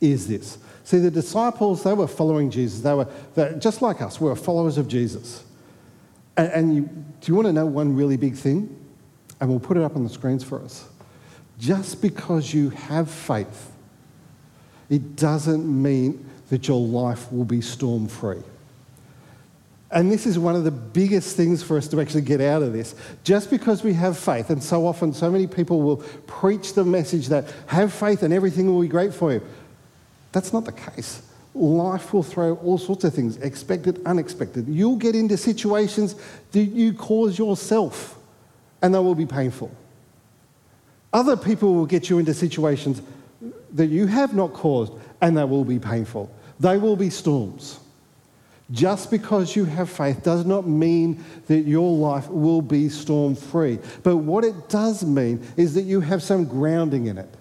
is 0.00 0.28
this. 0.28 0.56
See, 0.86 0.98
the 0.98 1.10
disciples, 1.10 1.82
they 1.82 1.94
were 1.94 2.06
following 2.06 2.48
Jesus. 2.48 2.80
They 2.80 2.94
were, 2.94 3.08
just 3.58 3.82
like 3.82 4.00
us, 4.00 4.20
we 4.20 4.28
were 4.28 4.36
followers 4.36 4.78
of 4.78 4.86
Jesus. 4.86 5.42
And, 6.36 6.52
and 6.52 6.76
you, 6.76 6.82
do 6.82 7.32
you 7.32 7.34
want 7.34 7.46
to 7.46 7.52
know 7.52 7.66
one 7.66 7.96
really 7.96 8.16
big 8.16 8.36
thing? 8.36 8.72
And 9.40 9.50
we'll 9.50 9.58
put 9.58 9.76
it 9.76 9.82
up 9.82 9.96
on 9.96 10.04
the 10.04 10.08
screens 10.08 10.44
for 10.44 10.62
us. 10.62 10.86
Just 11.58 12.00
because 12.00 12.54
you 12.54 12.70
have 12.70 13.10
faith, 13.10 13.72
it 14.88 15.16
doesn't 15.16 15.66
mean 15.66 16.24
that 16.50 16.68
your 16.68 16.78
life 16.78 17.32
will 17.32 17.44
be 17.44 17.60
storm 17.60 18.06
free. 18.06 18.44
And 19.90 20.12
this 20.12 20.24
is 20.24 20.38
one 20.38 20.54
of 20.54 20.62
the 20.62 20.70
biggest 20.70 21.36
things 21.36 21.64
for 21.64 21.78
us 21.78 21.88
to 21.88 22.00
actually 22.00 22.22
get 22.22 22.40
out 22.40 22.62
of 22.62 22.72
this. 22.72 22.94
Just 23.24 23.50
because 23.50 23.82
we 23.82 23.92
have 23.94 24.16
faith, 24.16 24.50
and 24.50 24.62
so 24.62 24.86
often 24.86 25.12
so 25.12 25.32
many 25.32 25.48
people 25.48 25.82
will 25.82 25.96
preach 26.28 26.74
the 26.74 26.84
message 26.84 27.26
that 27.26 27.52
have 27.66 27.92
faith 27.92 28.22
and 28.22 28.32
everything 28.32 28.72
will 28.72 28.82
be 28.82 28.86
great 28.86 29.12
for 29.12 29.32
you. 29.32 29.42
That's 30.36 30.52
not 30.52 30.66
the 30.66 30.72
case. 30.72 31.22
Life 31.54 32.12
will 32.12 32.22
throw 32.22 32.56
all 32.56 32.76
sorts 32.76 33.04
of 33.04 33.14
things, 33.14 33.38
expected, 33.38 34.02
unexpected. 34.04 34.68
You'll 34.68 34.96
get 34.96 35.14
into 35.14 35.38
situations 35.38 36.14
that 36.52 36.64
you 36.64 36.92
cause 36.92 37.38
yourself, 37.38 38.18
and 38.82 38.94
they 38.94 38.98
will 38.98 39.14
be 39.14 39.24
painful. 39.24 39.70
Other 41.10 41.38
people 41.38 41.72
will 41.72 41.86
get 41.86 42.10
you 42.10 42.18
into 42.18 42.34
situations 42.34 43.00
that 43.72 43.86
you 43.86 44.08
have 44.08 44.34
not 44.34 44.52
caused, 44.52 44.92
and 45.22 45.38
they 45.38 45.44
will 45.44 45.64
be 45.64 45.78
painful. 45.78 46.30
They 46.60 46.76
will 46.76 46.96
be 46.96 47.08
storms. 47.08 47.80
Just 48.70 49.10
because 49.10 49.56
you 49.56 49.64
have 49.64 49.88
faith 49.88 50.22
does 50.22 50.44
not 50.44 50.66
mean 50.66 51.24
that 51.46 51.60
your 51.60 51.96
life 51.96 52.28
will 52.28 52.60
be 52.60 52.90
storm 52.90 53.36
free. 53.36 53.78
But 54.02 54.18
what 54.18 54.44
it 54.44 54.68
does 54.68 55.02
mean 55.02 55.42
is 55.56 55.72
that 55.72 55.84
you 55.84 56.02
have 56.02 56.22
some 56.22 56.44
grounding 56.44 57.06
in 57.06 57.16
it. 57.16 57.34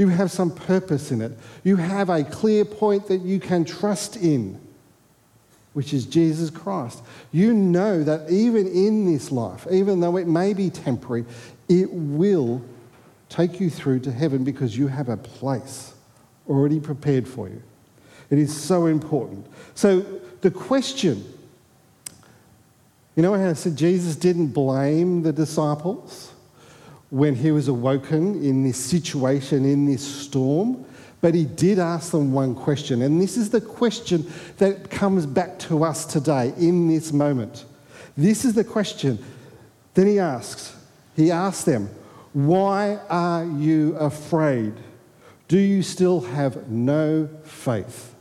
You 0.00 0.08
have 0.08 0.30
some 0.30 0.50
purpose 0.50 1.10
in 1.10 1.20
it. 1.20 1.32
You 1.62 1.76
have 1.76 2.08
a 2.08 2.24
clear 2.24 2.64
point 2.64 3.08
that 3.08 3.20
you 3.20 3.38
can 3.38 3.66
trust 3.66 4.16
in, 4.16 4.58
which 5.74 5.92
is 5.92 6.06
Jesus 6.06 6.48
Christ. 6.48 7.02
You 7.32 7.52
know 7.52 8.02
that 8.04 8.30
even 8.30 8.66
in 8.66 9.04
this 9.04 9.30
life, 9.30 9.66
even 9.70 10.00
though 10.00 10.16
it 10.16 10.26
may 10.26 10.54
be 10.54 10.70
temporary, 10.70 11.26
it 11.68 11.92
will 11.92 12.62
take 13.28 13.60
you 13.60 13.68
through 13.68 14.00
to 14.00 14.10
heaven 14.10 14.42
because 14.42 14.74
you 14.74 14.86
have 14.86 15.10
a 15.10 15.18
place 15.18 15.92
already 16.48 16.80
prepared 16.80 17.28
for 17.28 17.50
you. 17.50 17.62
It 18.30 18.38
is 18.38 18.58
so 18.58 18.86
important. 18.86 19.46
So, 19.74 20.00
the 20.40 20.50
question 20.50 21.22
you 23.16 23.22
know 23.22 23.34
how 23.34 23.50
I 23.50 23.52
said 23.52 23.76
Jesus 23.76 24.16
didn't 24.16 24.46
blame 24.46 25.24
the 25.24 25.32
disciples? 25.34 26.29
When 27.10 27.34
he 27.34 27.50
was 27.50 27.68
awoken 27.68 28.42
in 28.42 28.62
this 28.62 28.78
situation, 28.78 29.64
in 29.64 29.86
this 29.86 30.02
storm. 30.02 30.84
But 31.20 31.34
he 31.34 31.44
did 31.44 31.78
ask 31.78 32.12
them 32.12 32.32
one 32.32 32.54
question, 32.54 33.02
and 33.02 33.20
this 33.20 33.36
is 33.36 33.50
the 33.50 33.60
question 33.60 34.30
that 34.56 34.90
comes 34.90 35.26
back 35.26 35.58
to 35.60 35.84
us 35.84 36.06
today 36.06 36.54
in 36.56 36.88
this 36.88 37.12
moment. 37.12 37.66
This 38.16 38.44
is 38.44 38.54
the 38.54 38.64
question. 38.64 39.22
Then 39.94 40.06
he 40.06 40.18
asks, 40.18 40.74
he 41.16 41.30
asked 41.30 41.66
them, 41.66 41.90
Why 42.32 42.98
are 43.10 43.44
you 43.44 43.96
afraid? 43.96 44.72
Do 45.48 45.58
you 45.58 45.82
still 45.82 46.20
have 46.20 46.70
no 46.70 47.28
faith? 47.42 48.14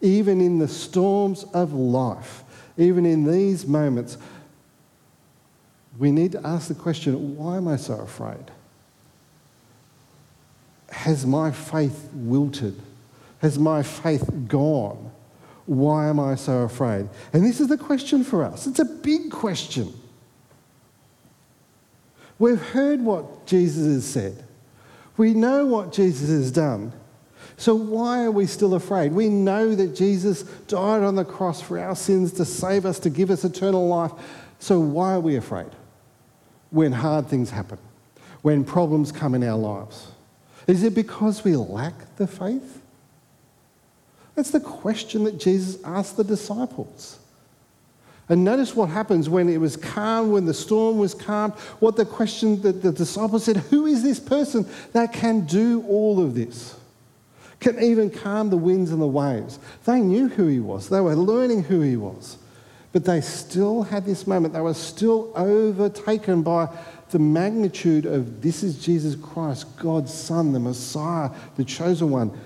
Even 0.00 0.40
in 0.40 0.58
the 0.58 0.68
storms 0.68 1.44
of 1.54 1.72
life, 1.72 2.42
even 2.76 3.06
in 3.06 3.30
these 3.30 3.66
moments, 3.66 4.18
we 5.98 6.10
need 6.10 6.32
to 6.32 6.46
ask 6.46 6.68
the 6.68 6.74
question 6.74 7.36
why 7.36 7.56
am 7.56 7.68
I 7.68 7.76
so 7.76 7.94
afraid? 7.94 8.50
Has 10.90 11.26
my 11.26 11.50
faith 11.50 12.10
wilted? 12.12 12.80
Has 13.40 13.58
my 13.58 13.82
faith 13.82 14.28
gone? 14.48 15.10
Why 15.66 16.08
am 16.08 16.20
I 16.20 16.36
so 16.36 16.58
afraid? 16.62 17.08
And 17.32 17.44
this 17.44 17.60
is 17.60 17.68
the 17.68 17.78
question 17.78 18.24
for 18.24 18.44
us. 18.44 18.66
It's 18.66 18.78
a 18.78 18.84
big 18.84 19.30
question. 19.30 19.92
We've 22.38 22.60
heard 22.60 23.00
what 23.00 23.46
Jesus 23.46 23.86
has 23.86 24.04
said. 24.04 24.44
We 25.16 25.34
know 25.34 25.66
what 25.66 25.92
Jesus 25.92 26.28
has 26.28 26.50
done. 26.50 26.92
So 27.56 27.74
why 27.74 28.24
are 28.24 28.30
we 28.30 28.46
still 28.46 28.74
afraid? 28.74 29.12
We 29.12 29.28
know 29.28 29.74
that 29.74 29.96
Jesus 29.96 30.42
died 30.68 31.02
on 31.02 31.14
the 31.14 31.24
cross 31.24 31.62
for 31.62 31.78
our 31.78 31.96
sins 31.96 32.32
to 32.34 32.44
save 32.44 32.84
us, 32.84 32.98
to 33.00 33.10
give 33.10 33.30
us 33.30 33.44
eternal 33.44 33.88
life. 33.88 34.12
So 34.58 34.78
why 34.78 35.14
are 35.14 35.20
we 35.20 35.36
afraid 35.36 35.70
when 36.70 36.92
hard 36.92 37.28
things 37.28 37.50
happen, 37.50 37.78
when 38.42 38.64
problems 38.64 39.12
come 39.12 39.34
in 39.34 39.42
our 39.42 39.56
lives? 39.56 40.08
Is 40.66 40.82
it 40.82 40.94
because 40.94 41.44
we 41.44 41.56
lack 41.56 42.16
the 42.16 42.26
faith? 42.26 42.82
That's 44.34 44.50
the 44.50 44.60
question 44.60 45.24
that 45.24 45.38
Jesus 45.38 45.82
asked 45.84 46.16
the 46.16 46.24
disciples. 46.24 47.18
And 48.28 48.44
notice 48.44 48.74
what 48.74 48.88
happens 48.88 49.28
when 49.28 49.48
it 49.48 49.58
was 49.58 49.76
calm, 49.76 50.32
when 50.32 50.46
the 50.46 50.54
storm 50.54 50.98
was 50.98 51.14
calm. 51.14 51.52
What 51.78 51.96
the 51.96 52.04
question 52.04 52.60
that 52.62 52.82
the 52.82 52.92
disciples 52.92 53.44
said, 53.44 53.56
Who 53.56 53.86
is 53.86 54.02
this 54.02 54.18
person 54.18 54.66
that 54.92 55.12
can 55.12 55.46
do 55.46 55.84
all 55.88 56.20
of 56.20 56.34
this? 56.34 56.74
Can 57.60 57.80
even 57.80 58.10
calm 58.10 58.50
the 58.50 58.56
winds 58.56 58.90
and 58.90 59.00
the 59.00 59.06
waves. 59.06 59.58
They 59.84 60.00
knew 60.00 60.28
who 60.28 60.48
he 60.48 60.60
was, 60.60 60.88
they 60.88 61.00
were 61.00 61.14
learning 61.14 61.64
who 61.64 61.80
he 61.80 61.96
was. 61.96 62.38
But 62.96 63.04
they 63.04 63.20
still 63.20 63.82
had 63.82 64.06
this 64.06 64.26
moment. 64.26 64.54
They 64.54 64.60
were 64.62 64.72
still 64.72 65.30
overtaken 65.36 66.40
by 66.42 66.74
the 67.10 67.18
magnitude 67.18 68.06
of 68.06 68.40
this 68.40 68.62
is 68.62 68.82
Jesus 68.82 69.14
Christ, 69.14 69.76
God's 69.76 70.14
Son, 70.14 70.54
the 70.54 70.58
Messiah, 70.58 71.28
the 71.56 71.64
chosen 71.66 72.08
one, 72.08 72.40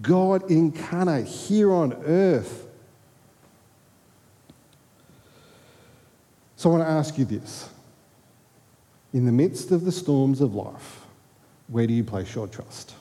God 0.00 0.50
incarnate 0.50 1.28
here 1.28 1.72
on 1.72 1.92
earth. 2.04 2.66
So 6.56 6.70
I 6.70 6.78
want 6.78 6.84
to 6.84 6.90
ask 6.90 7.16
you 7.16 7.24
this. 7.24 7.70
In 9.12 9.24
the 9.24 9.30
midst 9.30 9.70
of 9.70 9.84
the 9.84 9.92
storms 9.92 10.40
of 10.40 10.52
life, 10.52 11.02
where 11.68 11.86
do 11.86 11.94
you 11.94 12.02
place 12.02 12.34
your 12.34 12.48
trust? 12.48 12.96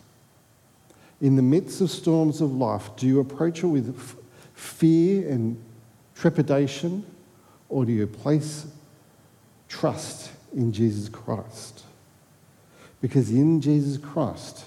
In 1.19 1.35
the 1.35 1.41
midst 1.41 1.81
of 1.81 1.89
storms 1.89 2.41
of 2.41 2.53
life, 2.53 2.95
do 2.95 3.07
you 3.07 3.19
approach 3.21 3.63
it 3.63 3.67
with 3.67 4.15
fear 4.53 5.27
and 5.27 5.59
trepidation, 6.21 7.03
or 7.67 7.83
do 7.83 7.91
you 7.91 8.05
place 8.05 8.67
trust 9.67 10.29
in 10.53 10.71
Jesus 10.71 11.09
Christ? 11.09 11.83
Because 13.01 13.31
in 13.31 13.59
Jesus 13.59 13.97
Christ, 13.97 14.65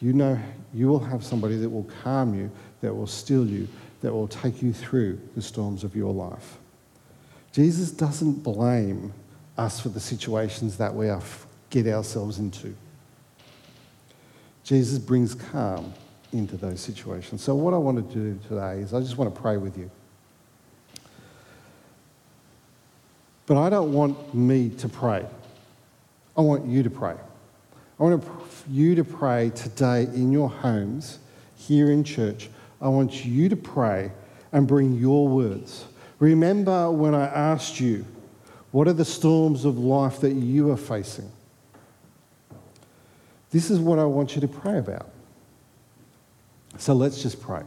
you 0.00 0.12
know 0.12 0.38
you 0.72 0.86
will 0.86 1.00
have 1.00 1.24
somebody 1.24 1.56
that 1.56 1.68
will 1.68 1.88
calm 2.04 2.32
you, 2.38 2.48
that 2.80 2.94
will 2.94 3.08
still 3.08 3.44
you, 3.44 3.66
that 4.02 4.12
will 4.12 4.28
take 4.28 4.62
you 4.62 4.72
through 4.72 5.18
the 5.34 5.42
storms 5.42 5.82
of 5.82 5.96
your 5.96 6.14
life. 6.14 6.58
Jesus 7.50 7.90
doesn't 7.90 8.44
blame 8.44 9.12
us 9.56 9.80
for 9.80 9.88
the 9.88 9.98
situations 9.98 10.78
that 10.78 10.94
we 10.94 11.10
get 11.70 11.88
ourselves 11.88 12.38
into. 12.38 12.72
Jesus 14.62 15.00
brings 15.00 15.34
calm 15.34 15.92
into 16.32 16.56
those 16.56 16.80
situations. 16.80 17.42
So, 17.42 17.56
what 17.56 17.74
I 17.74 17.78
want 17.78 17.96
to 17.96 18.14
do 18.14 18.38
today 18.46 18.82
is 18.82 18.94
I 18.94 19.00
just 19.00 19.18
want 19.18 19.34
to 19.34 19.40
pray 19.40 19.56
with 19.56 19.76
you. 19.76 19.90
But 23.48 23.56
I 23.56 23.70
don't 23.70 23.94
want 23.94 24.34
me 24.34 24.68
to 24.68 24.90
pray. 24.90 25.24
I 26.36 26.42
want 26.42 26.66
you 26.66 26.82
to 26.82 26.90
pray. 26.90 27.14
I 27.98 28.02
want 28.02 28.22
you 28.70 28.94
to 28.94 29.04
pray 29.04 29.50
today 29.50 30.02
in 30.02 30.30
your 30.30 30.50
homes, 30.50 31.18
here 31.56 31.90
in 31.90 32.04
church. 32.04 32.50
I 32.78 32.88
want 32.88 33.24
you 33.24 33.48
to 33.48 33.56
pray 33.56 34.12
and 34.52 34.68
bring 34.68 34.96
your 34.96 35.26
words. 35.26 35.86
Remember 36.18 36.90
when 36.90 37.14
I 37.14 37.24
asked 37.26 37.80
you, 37.80 38.04
what 38.70 38.86
are 38.86 38.92
the 38.92 39.04
storms 39.04 39.64
of 39.64 39.78
life 39.78 40.20
that 40.20 40.32
you 40.32 40.70
are 40.70 40.76
facing? 40.76 41.32
This 43.50 43.70
is 43.70 43.78
what 43.80 43.98
I 43.98 44.04
want 44.04 44.34
you 44.34 44.42
to 44.42 44.48
pray 44.48 44.76
about. 44.76 45.10
So 46.76 46.92
let's 46.92 47.22
just 47.22 47.40
pray. 47.40 47.62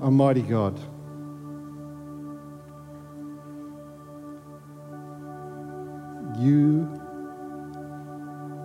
Almighty 0.00 0.42
God, 0.42 0.78
you 6.40 6.88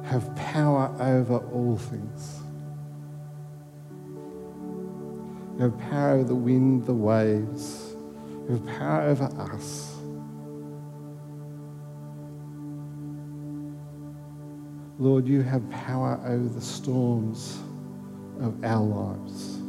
have 0.05 0.33
power 0.35 0.95
over 0.99 1.37
all 1.51 1.77
things. 1.77 2.39
You 5.57 5.63
have 5.63 5.79
power 5.89 6.11
over 6.11 6.23
the 6.23 6.35
wind, 6.35 6.85
the 6.85 6.93
waves. 6.93 7.95
You 8.47 8.55
have 8.55 8.65
power 8.65 9.01
over 9.01 9.25
us. 9.51 9.97
Lord, 14.97 15.27
you 15.27 15.41
have 15.41 15.69
power 15.69 16.21
over 16.25 16.47
the 16.47 16.61
storms 16.61 17.59
of 18.39 18.63
our 18.63 18.83
lives, 18.83 19.59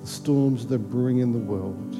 the 0.00 0.06
storms 0.06 0.66
that 0.68 0.78
bring 0.78 1.18
in 1.18 1.32
the 1.32 1.38
world. 1.38 1.94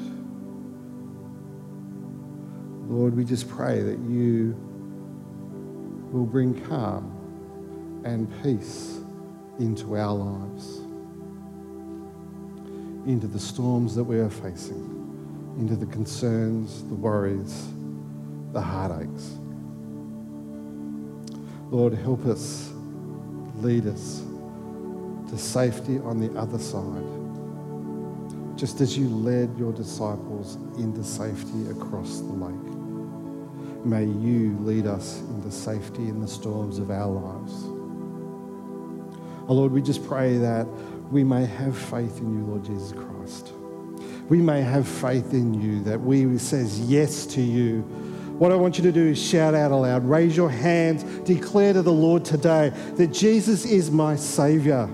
Lord, 2.89 3.15
we 3.15 3.23
just 3.23 3.47
pray 3.47 3.81
that 3.81 3.99
you 3.99 4.55
will 6.15 6.25
bring 6.25 6.57
calm 6.67 7.11
and 8.05 8.31
peace 8.41 8.99
into 9.59 9.97
our 9.97 10.13
lives, 10.13 10.77
into 13.05 13.27
the 13.27 13.39
storms 13.39 13.93
that 13.95 14.03
we 14.03 14.17
are 14.19 14.29
facing, 14.29 15.57
into 15.59 15.75
the 15.75 15.85
concerns, 15.87 16.83
the 16.83 16.95
worries, 16.95 17.67
the 18.53 18.61
heartaches. 18.61 19.37
Lord, 21.69 21.93
help 21.95 22.25
us, 22.27 22.71
lead 23.57 23.85
us 23.85 24.23
to 25.29 25.37
safety 25.37 25.99
on 25.99 26.21
the 26.21 26.33
other 26.39 26.59
side, 26.59 27.03
just 28.57 28.79
as 28.79 28.97
you 28.97 29.09
led 29.09 29.53
your 29.57 29.73
disciples 29.73 30.55
into 30.77 31.03
safety 31.03 31.69
across 31.69 32.19
the 32.19 32.31
lake. 32.31 32.74
May 33.85 34.05
you 34.05 34.57
lead 34.61 34.87
us 34.87 35.19
into 35.19 35.51
safety 35.51 36.09
in 36.09 36.19
the 36.19 36.27
storms 36.27 36.79
of 36.79 36.89
our 36.89 37.05
lives. 37.05 37.53
Oh 39.47 39.53
Lord, 39.53 39.71
we 39.71 39.79
just 39.79 40.03
pray 40.07 40.37
that 40.37 40.65
we 41.11 41.23
may 41.23 41.45
have 41.45 41.77
faith 41.77 42.17
in 42.17 42.33
you, 42.33 42.45
Lord 42.45 42.65
Jesus 42.65 42.93
Christ. 42.93 43.53
We 44.27 44.41
may 44.41 44.63
have 44.63 44.87
faith 44.87 45.33
in 45.33 45.53
you, 45.53 45.83
that 45.83 46.01
we 46.01 46.35
says 46.39 46.79
yes 46.79 47.27
to 47.27 47.41
you. 47.41 47.81
What 48.39 48.51
I 48.51 48.55
want 48.55 48.79
you 48.79 48.83
to 48.85 48.91
do 48.91 49.09
is 49.09 49.23
shout 49.23 49.53
out 49.53 49.71
aloud, 49.71 50.03
raise 50.03 50.35
your 50.35 50.49
hands, 50.49 51.03
declare 51.19 51.73
to 51.73 51.83
the 51.83 51.93
Lord 51.93 52.25
today 52.25 52.69
that 52.95 53.13
Jesus 53.13 53.65
is 53.65 53.91
my 53.91 54.15
Savior. 54.15 54.89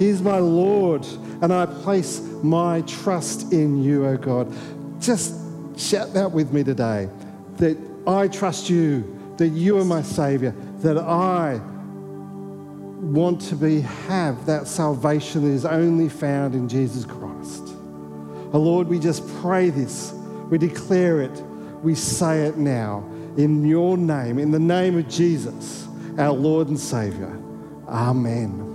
He 0.00 0.08
is 0.08 0.20
my 0.20 0.38
Lord, 0.38 1.06
and 1.40 1.52
I 1.52 1.66
place 1.66 2.18
my 2.42 2.80
trust 2.80 3.52
in 3.52 3.80
you, 3.80 4.06
O 4.06 4.08
oh 4.08 4.16
God. 4.16 4.52
Just 5.00 5.36
shout 5.78 6.12
that 6.14 6.32
with 6.32 6.52
me 6.52 6.64
today 6.64 7.08
that 7.58 7.76
I 8.08 8.28
trust 8.28 8.70
you, 8.70 9.34
that 9.36 9.48
you 9.48 9.78
are 9.78 9.84
my 9.84 10.02
Savior, 10.02 10.54
that 10.78 10.96
I 10.98 11.60
want 13.00 13.40
to 13.42 13.54
be 13.54 13.80
have 13.80 14.46
that 14.46 14.66
salvation 14.66 15.44
that 15.44 15.50
is 15.50 15.64
only 15.64 16.08
found 16.08 16.54
in 16.54 16.68
Jesus 16.68 17.04
Christ. 17.04 17.62
Oh 18.52 18.60
Lord, 18.60 18.88
we 18.88 18.98
just 18.98 19.26
pray 19.40 19.70
this. 19.70 20.12
We 20.50 20.58
declare 20.58 21.20
it. 21.20 21.42
We 21.82 21.94
say 21.94 22.46
it 22.46 22.56
now 22.56 23.04
in 23.36 23.64
your 23.64 23.96
name, 23.96 24.38
in 24.38 24.50
the 24.50 24.58
name 24.58 24.98
of 24.98 25.08
Jesus, 25.08 25.86
our 26.18 26.32
Lord 26.32 26.68
and 26.68 26.80
Savior. 26.80 27.38
Amen. 27.86 28.67